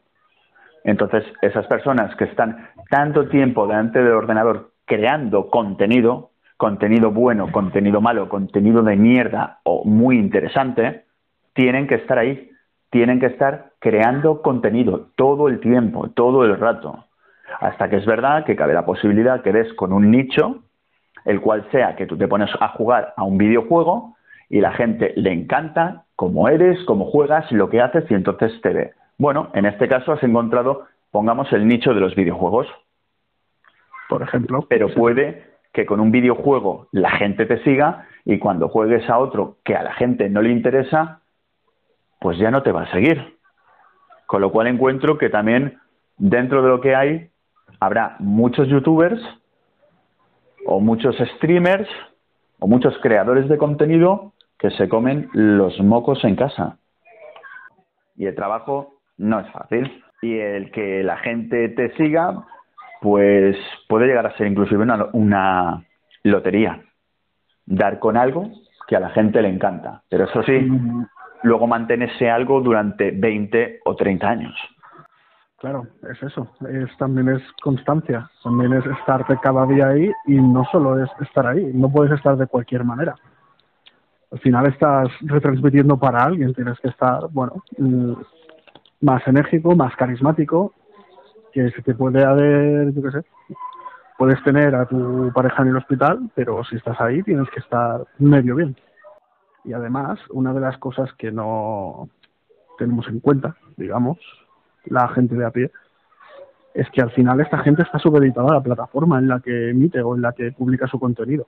Entonces, 0.84 1.24
esas 1.42 1.66
personas 1.68 2.16
que 2.16 2.26
están 2.26 2.70
tanto 2.89 3.28
tiempo 3.30 3.66
delante 3.68 4.00
del 4.00 4.13
ordenador 4.13 4.74
creando 4.86 5.50
contenido, 5.50 6.32
contenido 6.58 7.10
bueno, 7.10 7.52
contenido 7.52 8.00
malo, 8.02 8.30
contenido 8.30 8.84
de 8.84 8.96
mierda 8.96 9.60
o 9.63 9.84
muy 9.86 10.18
interesante, 10.18 11.06
tienen 11.54 11.88
que 11.88 11.96
estar 11.96 12.20
ahí, 12.20 12.52
tienen 12.89 13.20
que 13.20 13.28
estar 13.28 13.72
creando 13.80 14.42
contenido 14.42 15.10
todo 15.16 15.48
el 15.48 15.60
tiempo, 15.60 16.10
todo 16.10 16.44
el 16.44 16.60
rato. 16.60 17.06
Hasta 17.63 17.89
que 17.89 17.95
es 17.95 18.06
verdad 18.06 18.43
que 18.43 18.58
cabe 18.58 18.73
la 18.73 18.86
posibilidad 18.86 19.41
que 19.41 19.54
des 19.54 19.73
con 19.76 19.93
un 19.93 20.12
nicho, 20.12 20.63
el 21.23 21.39
cual 21.39 21.65
sea 21.71 21.95
que 21.95 22.06
tú 22.06 22.17
te 22.17 22.28
pones 22.28 22.49
a 22.60 22.67
jugar 22.67 23.13
a 23.15 23.23
un 23.23 23.38
videojuego 23.38 24.17
y 24.49 24.60
la 24.60 24.73
gente 24.73 25.13
le 25.15 25.32
encanta 25.32 26.04
cómo 26.17 26.49
eres, 26.49 26.78
cómo 26.84 27.06
juegas, 27.06 27.49
lo 27.54 27.69
que 27.69 27.80
haces 27.80 28.04
y 28.12 28.15
entonces 28.15 28.52
te 28.62 28.73
ve. 28.73 28.91
Bueno, 29.17 29.49
en 29.54 29.65
este 29.65 29.88
caso 29.88 30.12
has 30.12 30.21
encontrado, 30.23 30.88
pongamos 31.10 31.54
el 31.54 31.65
nicho 31.65 31.93
de 31.93 32.02
los 32.02 32.15
videojuegos. 32.15 32.67
Por 34.10 34.23
ejemplo. 34.23 34.65
Pero 34.67 34.93
puede 34.93 35.45
que 35.71 35.86
con 35.86 36.02
un 36.02 36.12
videojuego 36.12 36.89
la 36.91 37.12
gente 37.12 37.45
te 37.45 37.63
siga 37.63 38.10
y 38.26 38.39
cuando 38.39 38.67
juegues 38.67 39.10
a 39.10 39.19
otro 39.19 39.56
que 39.63 39.78
a 39.78 39.84
la 39.84 39.93
gente 39.93 40.28
no 40.28 40.41
le 40.41 40.52
interesa, 40.52 41.21
pues 42.19 42.38
ya 42.38 42.52
no 42.52 42.62
te 42.62 42.73
va 42.73 42.82
a 42.82 42.91
seguir. 42.91 43.38
Con 44.26 44.41
lo 44.41 44.52
cual 44.52 44.67
encuentro 44.67 45.17
que 45.17 45.30
también 45.30 45.80
dentro 46.17 46.62
de 46.62 46.67
lo 46.67 46.82
que 46.82 46.93
hay 46.93 47.30
habrá 47.80 48.16
muchos 48.20 48.68
youtubers 48.68 49.22
o 50.66 50.80
muchos 50.80 51.16
streamers 51.36 51.88
o 52.60 52.68
muchos 52.68 52.98
creadores 53.02 53.50
de 53.50 53.58
contenido 53.58 54.34
que 54.58 54.72
se 54.72 54.88
comen 54.88 55.30
los 55.34 55.80
mocos 55.82 56.24
en 56.24 56.36
casa. 56.36 56.78
Y 58.16 58.26
el 58.26 58.36
trabajo 58.36 59.00
no 59.18 59.40
es 59.40 59.52
fácil. 59.52 60.04
Y 60.22 60.38
el 60.38 60.72
que 60.72 61.04
la 61.04 61.18
gente 61.18 61.70
te 61.70 61.94
siga, 61.98 62.46
pues 63.02 63.58
puede 63.90 64.08
llegar 64.08 64.26
a 64.26 64.38
ser 64.38 64.48
inclusive 64.48 64.84
una, 64.84 65.08
una 65.12 65.86
lotería. 66.24 66.82
Dar 67.66 68.00
con 68.00 68.16
algo 68.16 68.50
que 68.88 68.96
a 68.96 69.02
la 69.02 69.10
gente 69.10 69.42
le 69.42 69.50
encanta. 69.50 70.04
Pero 70.10 70.26
eso 70.26 70.44
sí, 70.44 70.70
luego 71.44 71.68
mantenerse 71.68 72.30
algo 72.30 72.62
durante 72.62 73.12
20 73.12 73.82
o 73.84 73.96
30 73.96 74.30
años. 74.30 74.56
Claro, 75.63 75.88
es 76.12 76.21
eso. 76.21 76.45
Es, 76.67 76.89
también 76.97 77.30
es 77.30 77.41
constancia. 77.62 78.30
También 78.43 78.73
es 78.73 78.86
estarte 78.86 79.38
cada 79.41 79.65
día 79.65 79.88
ahí 79.88 80.12
y 80.26 80.34
no 80.34 80.65
solo 80.69 81.02
es 81.02 81.10
estar 81.21 81.47
ahí. 81.47 81.71
No 81.73 81.89
puedes 81.89 82.12
estar 82.12 82.36
de 82.36 82.47
cualquier 82.47 82.84
manera. 82.84 83.15
Al 84.30 84.39
final 84.39 84.65
estás 84.65 85.08
retransmitiendo 85.21 85.97
para 85.97 86.21
alguien. 86.21 86.54
Tienes 86.54 86.78
que 86.82 86.89
estar, 86.89 87.30
bueno, 87.32 87.63
mm, 87.78 88.12
más 89.04 89.26
enérgico, 89.26 89.73
más 89.73 89.95
carismático, 89.95 90.73
que 91.54 91.71
se 91.71 91.82
te 91.82 91.95
puede 91.95 92.26
haber, 92.26 92.93
yo 92.93 93.02
qué 93.02 93.12
sé, 93.12 93.26
puedes 94.17 94.43
tener 94.43 94.76
a 94.76 94.86
tu 94.86 95.32
pareja 95.34 95.62
en 95.62 95.69
el 95.69 95.78
hospital, 95.78 96.30
pero 96.36 96.62
si 96.65 96.76
estás 96.76 96.99
ahí 96.99 97.23
tienes 97.23 97.49
que 97.52 97.62
estar 97.62 98.06
medio 98.19 98.58
bien. 98.58 98.76
Y 99.63 99.71
además, 99.71 100.19
una 100.32 100.54
de 100.54 100.60
las 100.60 100.78
cosas 100.80 101.13
que 101.13 101.32
no 101.32 102.10
tenemos 102.78 103.08
en 103.08 103.21
cuenta, 103.21 103.56
digamos, 103.78 104.17
la 104.86 105.08
gente 105.10 105.36
de 105.36 105.46
a 105.46 105.52
pie, 105.52 105.72
es 106.74 106.89
que 106.91 107.02
al 107.02 107.12
final 107.12 107.39
esta 107.39 107.60
gente 107.60 107.84
está 107.84 108.00
supeditada 108.00 108.50
a 108.50 108.56
la 108.56 108.63
plataforma 108.63 109.19
en 109.19 109.28
la 109.28 109.39
que 109.39 109.69
emite 109.69 110.02
o 110.02 110.15
en 110.15 110.22
la 110.22 110.34
que 110.34 110.52
publica 110.52 110.88
su 110.88 111.00
contenido. 111.00 111.48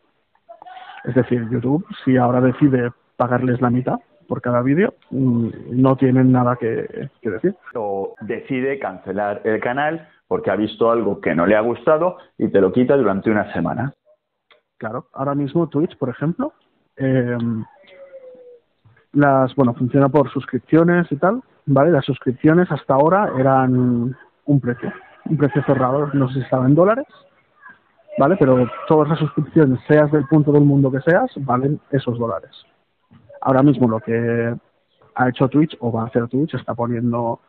Es 1.04 1.15
decir, 1.15 1.48
YouTube, 1.50 1.86
si 2.04 2.17
ahora 2.17 2.41
decide 2.41 2.91
pagarles 3.15 3.62
la 3.62 3.69
mitad 3.69 3.98
por 4.28 4.41
cada 4.41 4.62
vídeo, 4.62 4.95
mm, 5.12 5.50
no 5.71 5.95
tienen 5.95 6.32
nada 6.32 6.56
que, 6.56 7.10
que 7.21 7.30
decir. 7.30 7.56
O 7.76 8.15
decide 8.21 8.80
cancelar 8.80 9.41
el 9.43 9.60
canal 9.60 10.08
porque 10.28 10.52
ha 10.52 10.56
visto 10.56 10.91
algo 10.91 11.21
que 11.21 11.36
no 11.36 11.45
le 11.45 11.56
ha 11.56 11.62
gustado 11.62 12.17
y 12.38 12.50
te 12.50 12.62
lo 12.62 12.71
quita 12.71 12.98
durante 12.98 13.30
una 13.30 13.52
semana. 13.54 13.93
Claro, 14.78 15.08
ahora 15.13 15.36
mismo 15.36 15.69
Twitch, 15.69 15.98
por 15.98 16.10
ejemplo, 16.10 16.54
eh, 16.98 17.38
las, 19.13 19.56
bueno, 19.56 19.74
funciona 19.74 20.10
por 20.10 20.30
suscripciones 20.32 21.12
y 21.12 21.15
tal, 21.17 21.41
¿vale? 21.65 21.91
Las 21.91 22.06
suscripciones 22.06 22.71
hasta 22.71 22.93
ahora 22.93 23.32
eran 23.38 24.15
un 24.45 24.60
precio, 24.60 24.91
un 25.25 25.38
precio 25.38 25.63
cerrado, 25.63 26.10
no 26.13 26.28
sé 26.28 26.36
si 26.36 26.39
estaba 26.41 26.65
en 26.65 26.75
dólares, 26.75 27.06
¿vale? 28.17 28.36
Pero 28.38 28.69
todas 28.88 29.10
las 29.10 29.19
suscripciones, 29.19 29.80
seas 29.88 30.12
del 30.12 30.28
punto 30.28 30.51
del 30.51 30.63
mundo 30.63 30.91
que 30.91 31.01
seas, 31.01 31.32
valen 31.38 31.80
esos 31.91 32.17
dólares. 32.17 32.51
Ahora 33.41 33.63
mismo 33.63 33.88
lo 33.88 33.99
que 33.99 34.56
ha 35.15 35.30
hecho 35.30 35.47
Twitch 35.47 35.75
o 35.80 35.91
va 35.91 36.04
a 36.04 36.08
hacer 36.08 36.28
Twitch, 36.28 36.56
está 36.56 36.73
poniendo 36.73 37.39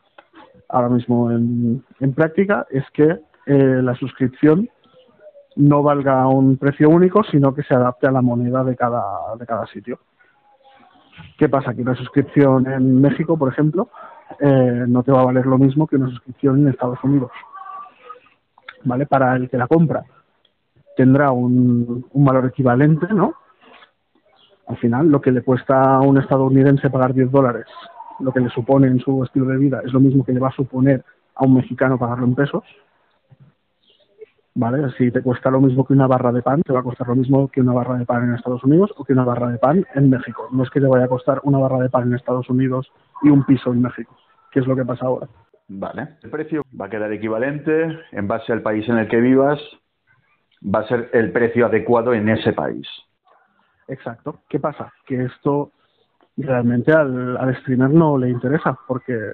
ahora 0.68 0.88
mismo 0.88 1.30
en, 1.30 1.84
práctica, 2.14 2.66
es 2.70 2.84
que 2.92 3.20
eh, 3.46 3.80
la 3.82 3.94
suscripción 3.94 4.68
no 5.56 5.82
valga 5.82 6.26
un 6.28 6.56
precio 6.58 6.90
único, 6.90 7.22
sino 7.24 7.54
que 7.54 7.62
se 7.62 7.74
adapte 7.74 8.06
a 8.06 8.10
la 8.10 8.20
moneda 8.20 8.62
de 8.62 8.76
cada, 8.76 9.02
de 9.38 9.46
cada 9.46 9.66
sitio. 9.66 10.00
¿Qué 11.38 11.48
pasa? 11.48 11.74
Que 11.74 11.82
una 11.82 11.94
suscripción 11.94 12.66
en 12.66 13.00
México, 13.00 13.36
por 13.38 13.52
ejemplo, 13.52 13.90
eh, 14.40 14.84
no 14.88 15.02
te 15.02 15.12
va 15.12 15.20
a 15.20 15.26
valer 15.26 15.46
lo 15.46 15.58
mismo 15.58 15.86
que 15.86 15.96
una 15.96 16.10
suscripción 16.10 16.58
en 16.60 16.68
Estados 16.68 17.02
Unidos. 17.02 17.30
¿Vale? 18.84 19.06
Para 19.06 19.36
el 19.36 19.48
que 19.48 19.58
la 19.58 19.66
compra 19.66 20.04
tendrá 20.96 21.30
un, 21.30 22.06
un 22.10 22.24
valor 22.24 22.46
equivalente, 22.46 23.06
¿no? 23.12 23.34
Al 24.66 24.76
final, 24.78 25.08
lo 25.08 25.20
que 25.20 25.30
le 25.30 25.42
cuesta 25.42 25.96
a 25.96 26.00
un 26.00 26.18
estadounidense 26.18 26.90
pagar 26.90 27.14
10 27.14 27.30
dólares, 27.30 27.66
lo 28.18 28.32
que 28.32 28.40
le 28.40 28.48
supone 28.50 28.88
en 28.88 28.98
su 28.98 29.22
estilo 29.22 29.46
de 29.46 29.58
vida, 29.58 29.80
es 29.84 29.92
lo 29.92 30.00
mismo 30.00 30.24
que 30.24 30.32
le 30.32 30.40
va 30.40 30.48
a 30.48 30.52
suponer 30.52 31.04
a 31.34 31.44
un 31.44 31.54
mexicano 31.54 31.98
pagarlo 31.98 32.26
en 32.26 32.34
pesos. 32.34 32.64
¿Vale? 34.56 34.90
Si 34.96 35.10
te 35.10 35.22
cuesta 35.22 35.50
lo 35.50 35.60
mismo 35.60 35.84
que 35.84 35.92
una 35.92 36.06
barra 36.06 36.32
de 36.32 36.42
pan, 36.42 36.62
te 36.62 36.72
va 36.72 36.80
a 36.80 36.82
costar 36.82 37.06
lo 37.06 37.14
mismo 37.14 37.48
que 37.48 37.60
una 37.60 37.74
barra 37.74 37.98
de 37.98 38.06
pan 38.06 38.24
en 38.24 38.34
Estados 38.34 38.64
Unidos 38.64 38.90
o 38.96 39.04
que 39.04 39.12
una 39.12 39.24
barra 39.24 39.50
de 39.50 39.58
pan 39.58 39.86
en 39.94 40.10
México. 40.10 40.48
No 40.50 40.64
es 40.64 40.70
que 40.70 40.80
te 40.80 40.86
vaya 40.86 41.04
a 41.04 41.08
costar 41.08 41.40
una 41.44 41.58
barra 41.58 41.78
de 41.78 41.90
pan 41.90 42.04
en 42.04 42.14
Estados 42.14 42.48
Unidos 42.48 42.90
y 43.22 43.28
un 43.28 43.44
piso 43.44 43.72
en 43.72 43.82
México, 43.82 44.16
que 44.50 44.60
es 44.60 44.66
lo 44.66 44.74
que 44.74 44.84
pasa 44.84 45.06
ahora. 45.06 45.28
Vale. 45.68 46.16
El 46.22 46.30
precio 46.30 46.62
va 46.80 46.86
a 46.86 46.90
quedar 46.90 47.12
equivalente 47.12 47.98
en 48.12 48.28
base 48.28 48.52
al 48.52 48.62
país 48.62 48.88
en 48.88 48.98
el 48.98 49.08
que 49.08 49.20
vivas, 49.20 49.60
va 50.62 50.80
a 50.80 50.88
ser 50.88 51.10
el 51.12 51.32
precio 51.32 51.66
adecuado 51.66 52.14
en 52.14 52.28
ese 52.28 52.52
país. 52.52 52.88
Exacto. 53.88 54.40
¿Qué 54.48 54.58
pasa? 54.58 54.92
Que 55.06 55.24
esto 55.24 55.72
realmente 56.36 56.92
al, 56.92 57.36
al 57.36 57.56
streamer 57.60 57.90
no 57.90 58.16
le 58.16 58.30
interesa, 58.30 58.78
porque 58.88 59.32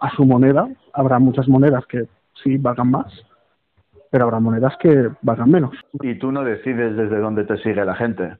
a 0.00 0.10
su 0.10 0.24
moneda 0.24 0.66
habrá 0.94 1.18
muchas 1.18 1.48
monedas 1.48 1.84
que 1.86 2.08
sí 2.42 2.56
valgan 2.56 2.90
más, 2.90 3.12
pero 4.14 4.26
habrá 4.26 4.38
monedas 4.38 4.76
que 4.78 5.10
valgan 5.22 5.50
menos. 5.50 5.74
Y 6.00 6.16
tú 6.20 6.30
no 6.30 6.44
decides 6.44 6.96
desde 6.96 7.18
dónde 7.18 7.42
te 7.42 7.56
sigue 7.56 7.84
la 7.84 7.96
gente. 7.96 8.36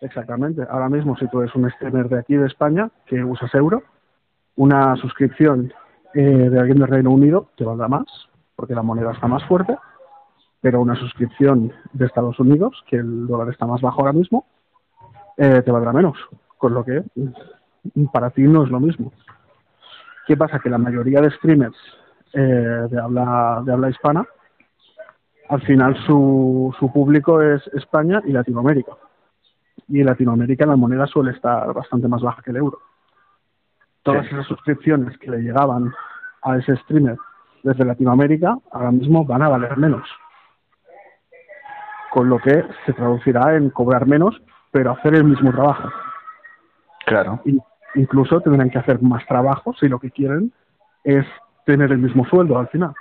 Exactamente. 0.00 0.62
Ahora 0.70 0.88
mismo, 0.88 1.16
si 1.16 1.26
tú 1.26 1.40
eres 1.40 1.52
un 1.56 1.68
streamer 1.72 2.08
de 2.08 2.20
aquí 2.20 2.36
de 2.36 2.46
España 2.46 2.88
que 3.04 3.24
usas 3.24 3.52
euro, 3.52 3.82
una 4.54 4.94
suscripción 4.94 5.72
eh, 6.14 6.20
de 6.22 6.60
alguien 6.60 6.78
del 6.78 6.86
Reino 6.86 7.10
Unido 7.10 7.48
te 7.56 7.64
valdrá 7.64 7.88
más, 7.88 8.04
porque 8.54 8.76
la 8.76 8.82
moneda 8.82 9.10
está 9.10 9.26
más 9.26 9.42
fuerte, 9.46 9.76
pero 10.60 10.80
una 10.80 10.94
suscripción 10.94 11.72
de 11.94 12.06
Estados 12.06 12.38
Unidos, 12.38 12.80
que 12.86 12.98
el 12.98 13.26
dólar 13.26 13.48
está 13.48 13.66
más 13.66 13.80
bajo 13.80 14.02
ahora 14.02 14.12
mismo, 14.12 14.46
eh, 15.36 15.62
te 15.64 15.72
valdrá 15.72 15.92
menos. 15.92 16.16
Con 16.58 16.74
lo 16.74 16.84
que 16.84 17.02
mm, 17.16 18.04
para 18.12 18.30
ti 18.30 18.42
no 18.42 18.62
es 18.62 18.70
lo 18.70 18.78
mismo. 18.78 19.12
¿Qué 20.28 20.36
pasa? 20.36 20.60
Que 20.60 20.70
la 20.70 20.78
mayoría 20.78 21.20
de 21.20 21.32
streamers 21.32 21.76
eh, 22.34 22.86
de, 22.88 23.00
habla, 23.00 23.62
de 23.66 23.72
habla 23.72 23.90
hispana 23.90 24.24
al 25.48 25.62
final 25.62 25.96
su, 26.04 26.74
su 26.78 26.92
público 26.92 27.40
es 27.40 27.66
España 27.68 28.22
y 28.24 28.32
Latinoamérica. 28.32 28.92
Y 29.88 30.00
en 30.00 30.06
Latinoamérica 30.06 30.66
la 30.66 30.76
moneda 30.76 31.06
suele 31.06 31.30
estar 31.30 31.72
bastante 31.72 32.08
más 32.08 32.20
baja 32.20 32.42
que 32.42 32.50
el 32.50 32.58
euro. 32.58 32.78
Todas 34.02 34.26
esas 34.26 34.46
suscripciones 34.46 35.18
que 35.18 35.30
le 35.30 35.38
llegaban 35.38 35.92
a 36.42 36.56
ese 36.56 36.76
streamer 36.76 37.16
desde 37.62 37.84
Latinoamérica 37.84 38.56
ahora 38.70 38.90
mismo 38.90 39.24
van 39.24 39.42
a 39.42 39.48
valer 39.48 39.76
menos. 39.76 40.08
Con 42.10 42.28
lo 42.28 42.38
que 42.38 42.64
se 42.86 42.92
traducirá 42.92 43.56
en 43.56 43.70
cobrar 43.70 44.06
menos, 44.06 44.40
pero 44.70 44.92
hacer 44.92 45.14
el 45.14 45.24
mismo 45.24 45.52
trabajo. 45.52 45.90
Claro. 47.06 47.40
Y 47.44 47.58
incluso 47.94 48.40
tendrán 48.40 48.70
que 48.70 48.78
hacer 48.78 49.00
más 49.02 49.26
trabajo 49.26 49.74
si 49.74 49.88
lo 49.88 49.98
que 49.98 50.10
quieren 50.10 50.52
es 51.04 51.26
tener 51.64 51.92
el 51.92 51.98
mismo 51.98 52.24
sueldo 52.26 52.58
al 52.58 52.68
final. 52.68 52.94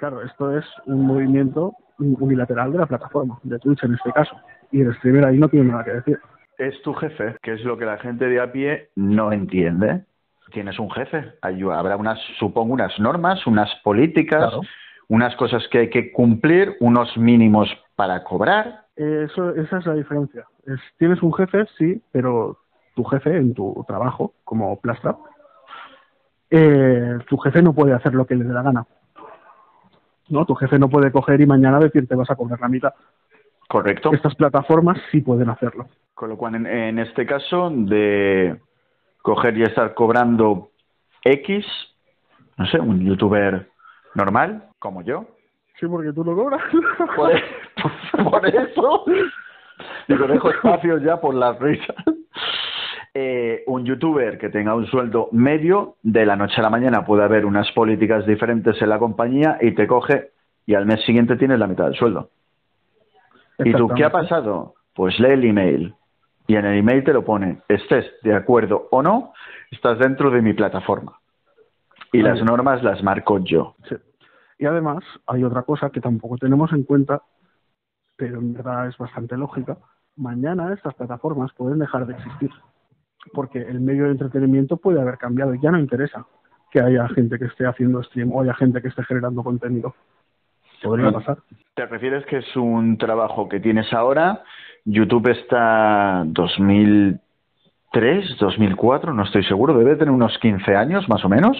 Claro, 0.00 0.22
esto 0.22 0.56
es 0.56 0.64
un 0.86 1.06
movimiento 1.06 1.74
unilateral 1.98 2.72
de 2.72 2.78
la 2.78 2.86
plataforma, 2.86 3.38
de 3.42 3.58
Twitch 3.58 3.84
en 3.84 3.92
este 3.92 4.10
caso. 4.12 4.34
Y 4.72 4.80
el 4.80 4.94
streamer 4.94 5.26
ahí 5.26 5.36
no 5.36 5.50
tiene 5.50 5.70
nada 5.70 5.84
que 5.84 5.92
decir. 5.92 6.18
Es 6.56 6.80
tu 6.80 6.94
jefe, 6.94 7.36
que 7.42 7.52
es 7.52 7.64
lo 7.64 7.76
que 7.76 7.84
la 7.84 7.98
gente 7.98 8.24
de 8.24 8.40
a 8.40 8.50
pie 8.50 8.88
no 8.96 9.30
entiende. 9.30 10.06
Tienes 10.54 10.78
un 10.78 10.90
jefe, 10.90 11.34
habrá 11.42 11.98
unas, 11.98 12.18
supongo, 12.38 12.72
unas 12.72 12.98
normas, 12.98 13.46
unas 13.46 13.70
políticas, 13.84 14.54
unas 15.08 15.36
cosas 15.36 15.68
que 15.70 15.80
hay 15.80 15.90
que 15.90 16.12
cumplir, 16.12 16.78
unos 16.80 17.14
mínimos 17.18 17.68
para 17.94 18.24
cobrar. 18.24 18.86
Eso, 18.96 19.54
esa 19.54 19.80
es 19.80 19.86
la 19.86 19.94
diferencia. 19.96 20.46
Es, 20.64 20.80
tienes 20.96 21.22
un 21.22 21.34
jefe, 21.34 21.66
sí, 21.76 22.02
pero 22.10 22.56
tu 22.94 23.04
jefe 23.04 23.36
en 23.36 23.52
tu 23.52 23.84
trabajo, 23.86 24.32
como 24.44 24.80
Plastra, 24.80 25.14
eh, 26.48 27.18
tu 27.28 27.36
jefe 27.36 27.60
no 27.60 27.74
puede 27.74 27.92
hacer 27.92 28.14
lo 28.14 28.24
que 28.24 28.34
le 28.34 28.44
dé 28.44 28.54
la 28.54 28.62
gana. 28.62 28.86
¿No? 30.30 30.46
Tu 30.46 30.54
jefe 30.54 30.78
no 30.78 30.88
puede 30.88 31.12
coger 31.12 31.40
y 31.40 31.46
mañana 31.46 31.78
decirte 31.78 32.14
vas 32.14 32.30
a 32.30 32.36
cobrar 32.36 32.60
la 32.60 32.68
mitad. 32.68 32.94
Correcto. 33.68 34.12
Estas 34.12 34.34
plataformas 34.34 34.98
sí 35.10 35.20
pueden 35.20 35.48
hacerlo. 35.48 35.86
Con 36.14 36.28
lo 36.28 36.36
cual, 36.36 36.66
en, 36.66 36.98
este 36.98 37.24
caso, 37.24 37.70
de 37.70 38.58
coger 39.22 39.56
y 39.56 39.62
estar 39.62 39.94
cobrando 39.94 40.70
X, 41.24 41.64
no 42.56 42.66
sé, 42.66 42.78
un 42.78 43.00
youtuber 43.00 43.70
normal, 44.14 44.64
como 44.78 45.02
yo. 45.02 45.26
Sí, 45.78 45.86
porque 45.86 46.12
tú 46.12 46.24
lo 46.24 46.34
cobras. 46.34 46.62
Por, 47.16 47.30
e-, 47.30 48.24
por 48.24 48.46
eso. 48.46 49.04
Digo, 50.08 50.26
dejo 50.26 50.50
espacio 50.50 50.98
ya 50.98 51.20
por 51.20 51.34
las 51.34 51.58
risas. 51.58 51.96
Eh, 53.12 53.64
un 53.66 53.84
youtuber 53.84 54.38
que 54.38 54.50
tenga 54.50 54.74
un 54.74 54.86
sueldo 54.86 55.28
medio, 55.32 55.96
de 56.02 56.24
la 56.24 56.36
noche 56.36 56.54
a 56.58 56.62
la 56.62 56.70
mañana 56.70 57.04
puede 57.04 57.24
haber 57.24 57.44
unas 57.44 57.70
políticas 57.72 58.24
diferentes 58.24 58.80
en 58.80 58.88
la 58.88 59.00
compañía 59.00 59.58
y 59.60 59.74
te 59.74 59.88
coge 59.88 60.30
y 60.64 60.74
al 60.74 60.86
mes 60.86 61.04
siguiente 61.04 61.36
tienes 61.36 61.58
la 61.58 61.66
mitad 61.66 61.86
del 61.86 61.96
sueldo. 61.96 62.30
¿Y 63.58 63.72
tú 63.72 63.88
qué 63.88 64.04
ha 64.04 64.12
pasado? 64.12 64.74
Pues 64.94 65.18
lee 65.18 65.32
el 65.32 65.44
email 65.44 65.94
y 66.46 66.54
en 66.54 66.64
el 66.66 66.78
email 66.78 67.02
te 67.02 67.12
lo 67.12 67.24
pone, 67.24 67.62
estés 67.68 68.06
de 68.22 68.34
acuerdo 68.34 68.86
o 68.92 69.02
no, 69.02 69.32
estás 69.72 69.98
dentro 69.98 70.30
de 70.30 70.40
mi 70.40 70.52
plataforma. 70.52 71.18
Y 72.12 72.22
las 72.22 72.42
normas 72.44 72.82
las 72.84 73.02
marco 73.02 73.38
yo. 73.38 73.74
Y 74.56 74.66
además 74.66 75.02
hay 75.26 75.42
otra 75.42 75.62
cosa 75.62 75.90
que 75.90 76.00
tampoco 76.00 76.38
tenemos 76.38 76.72
en 76.72 76.84
cuenta, 76.84 77.22
pero 78.16 78.38
en 78.38 78.52
verdad 78.52 78.86
es 78.86 78.96
bastante 78.98 79.36
lógica. 79.36 79.78
Mañana 80.16 80.72
estas 80.72 80.94
plataformas 80.94 81.52
pueden 81.54 81.80
dejar 81.80 82.06
de 82.06 82.14
existir 82.14 82.50
porque 83.32 83.60
el 83.60 83.80
medio 83.80 84.04
de 84.04 84.12
entretenimiento 84.12 84.76
puede 84.76 85.00
haber 85.00 85.18
cambiado. 85.18 85.54
Ya 85.54 85.70
no 85.70 85.78
interesa 85.78 86.26
que 86.70 86.80
haya 86.80 87.08
gente 87.08 87.38
que 87.38 87.46
esté 87.46 87.66
haciendo 87.66 88.02
stream 88.02 88.32
o 88.32 88.42
haya 88.42 88.54
gente 88.54 88.80
que 88.80 88.88
esté 88.88 89.02
generando 89.04 89.42
contenido. 89.42 89.94
Podría 90.82 91.12
pasar. 91.12 91.38
¿Te 91.74 91.86
refieres 91.86 92.24
que 92.26 92.38
es 92.38 92.56
un 92.56 92.96
trabajo 92.96 93.48
que 93.48 93.60
tienes 93.60 93.92
ahora? 93.92 94.42
YouTube 94.84 95.28
está 95.28 96.22
2003, 96.26 98.36
2004, 98.38 99.12
no 99.12 99.24
estoy 99.24 99.44
seguro, 99.44 99.76
debe 99.76 99.96
tener 99.96 100.12
unos 100.12 100.38
15 100.38 100.74
años 100.74 101.06
más 101.08 101.24
o 101.24 101.28
menos. 101.28 101.58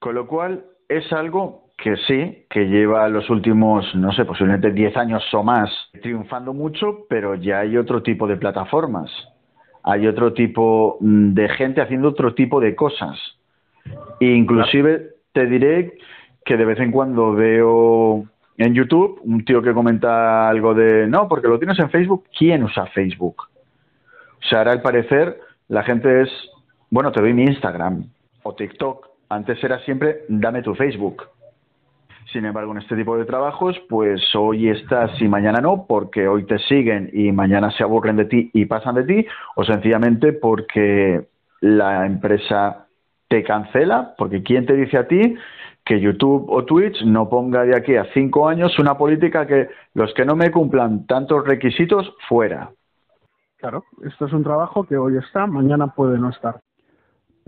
Con 0.00 0.16
lo 0.16 0.26
cual 0.26 0.64
es 0.88 1.12
algo 1.12 1.66
que 1.78 1.96
sí, 2.08 2.44
que 2.50 2.66
lleva 2.66 3.08
los 3.08 3.30
últimos, 3.30 3.94
no 3.94 4.12
sé, 4.12 4.24
posiblemente 4.24 4.72
10 4.72 4.96
años 4.96 5.22
o 5.32 5.44
más 5.44 5.70
triunfando 6.02 6.52
mucho, 6.52 7.06
pero 7.08 7.36
ya 7.36 7.60
hay 7.60 7.76
otro 7.76 8.02
tipo 8.02 8.26
de 8.26 8.36
plataformas 8.36 9.10
hay 9.82 10.06
otro 10.06 10.32
tipo 10.32 10.98
mm, 11.00 11.34
de 11.34 11.48
gente 11.50 11.80
haciendo 11.80 12.08
otro 12.08 12.34
tipo 12.34 12.60
de 12.60 12.74
cosas. 12.74 13.18
Inclusive 14.20 15.14
te 15.32 15.46
diré 15.46 15.94
que 16.44 16.56
de 16.56 16.64
vez 16.64 16.78
en 16.80 16.92
cuando 16.92 17.32
veo 17.32 18.24
en 18.58 18.74
YouTube 18.74 19.20
un 19.24 19.44
tío 19.44 19.62
que 19.62 19.72
comenta 19.72 20.48
algo 20.48 20.74
de, 20.74 21.06
no, 21.06 21.28
porque 21.28 21.48
lo 21.48 21.58
tienes 21.58 21.78
en 21.78 21.90
Facebook, 21.90 22.24
¿quién 22.36 22.62
usa 22.62 22.86
Facebook? 22.86 23.44
O 24.42 24.48
sea, 24.48 24.58
ahora 24.58 24.72
al 24.72 24.82
parecer 24.82 25.38
la 25.68 25.82
gente 25.82 26.22
es, 26.22 26.30
bueno, 26.90 27.12
te 27.12 27.20
doy 27.20 27.32
mi 27.32 27.44
Instagram 27.44 28.04
o 28.42 28.54
TikTok. 28.54 29.08
Antes 29.28 29.62
era 29.62 29.78
siempre, 29.80 30.24
dame 30.28 30.62
tu 30.62 30.74
Facebook. 30.74 31.22
Sin 32.32 32.44
embargo, 32.44 32.72
en 32.72 32.78
este 32.78 32.96
tipo 32.96 33.16
de 33.16 33.24
trabajos, 33.24 33.80
pues 33.88 34.22
hoy 34.34 34.68
estás 34.68 35.10
y 35.20 35.28
mañana 35.28 35.60
no, 35.60 35.86
porque 35.86 36.28
hoy 36.28 36.44
te 36.44 36.58
siguen 36.60 37.10
y 37.12 37.32
mañana 37.32 37.70
se 37.72 37.82
aburren 37.82 38.16
de 38.16 38.26
ti 38.26 38.50
y 38.52 38.66
pasan 38.66 38.94
de 38.94 39.04
ti, 39.04 39.26
o 39.56 39.64
sencillamente 39.64 40.32
porque 40.32 41.26
la 41.60 42.06
empresa 42.06 42.86
te 43.28 43.42
cancela, 43.42 44.14
porque 44.16 44.42
¿quién 44.42 44.66
te 44.66 44.74
dice 44.74 44.98
a 44.98 45.08
ti 45.08 45.36
que 45.84 46.00
YouTube 46.00 46.46
o 46.48 46.64
Twitch 46.64 47.02
no 47.02 47.28
ponga 47.28 47.64
de 47.64 47.76
aquí 47.76 47.96
a 47.96 48.04
cinco 48.12 48.48
años 48.48 48.78
una 48.78 48.96
política 48.96 49.46
que 49.46 49.68
los 49.94 50.12
que 50.14 50.24
no 50.24 50.36
me 50.36 50.50
cumplan 50.50 51.06
tantos 51.06 51.44
requisitos 51.46 52.12
fuera? 52.28 52.70
Claro, 53.56 53.84
esto 54.04 54.26
es 54.26 54.32
un 54.32 54.44
trabajo 54.44 54.84
que 54.84 54.96
hoy 54.96 55.16
está, 55.16 55.46
mañana 55.46 55.88
puede 55.88 56.18
no 56.18 56.30
estar 56.30 56.60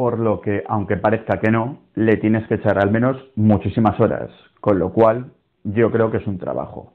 por 0.03 0.19
lo 0.19 0.41
que, 0.41 0.65
aunque 0.67 0.97
parezca 0.97 1.38
que 1.38 1.53
no, 1.53 1.79
le 1.95 2.17
tienes 2.17 2.45
que 2.49 2.57
echar 2.57 2.77
al 2.77 2.91
menos 2.91 3.17
muchísimas 3.37 4.01
horas, 4.01 4.31
con 4.61 4.81
lo 4.81 4.93
cual 4.93 5.31
yo 5.62 5.93
creo 5.93 6.11
que 6.11 6.17
es 6.17 6.27
un 6.27 6.38
trabajo. 6.38 6.93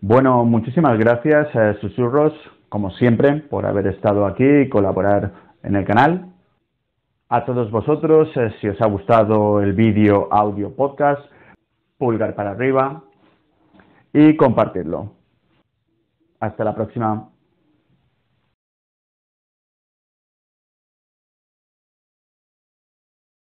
Bueno, 0.00 0.44
muchísimas 0.44 0.98
gracias, 0.98 1.54
a 1.54 1.70
eh, 1.70 1.78
Susurros, 1.80 2.32
como 2.68 2.90
siempre, 2.90 3.36
por 3.36 3.66
haber 3.66 3.86
estado 3.86 4.26
aquí 4.26 4.44
y 4.44 4.68
colaborar 4.68 5.30
en 5.62 5.76
el 5.76 5.84
canal. 5.84 6.32
A 7.28 7.44
todos 7.44 7.70
vosotros, 7.70 8.36
eh, 8.36 8.52
si 8.60 8.66
os 8.66 8.82
ha 8.82 8.86
gustado 8.88 9.60
el 9.60 9.72
vídeo, 9.72 10.26
audio, 10.32 10.74
podcast, 10.74 11.22
pulgar 11.98 12.34
para 12.34 12.50
arriba 12.50 13.04
y 14.12 14.34
compartirlo. 14.34 15.12
Hasta 16.40 16.64
la 16.64 16.74
próxima. 16.74 17.28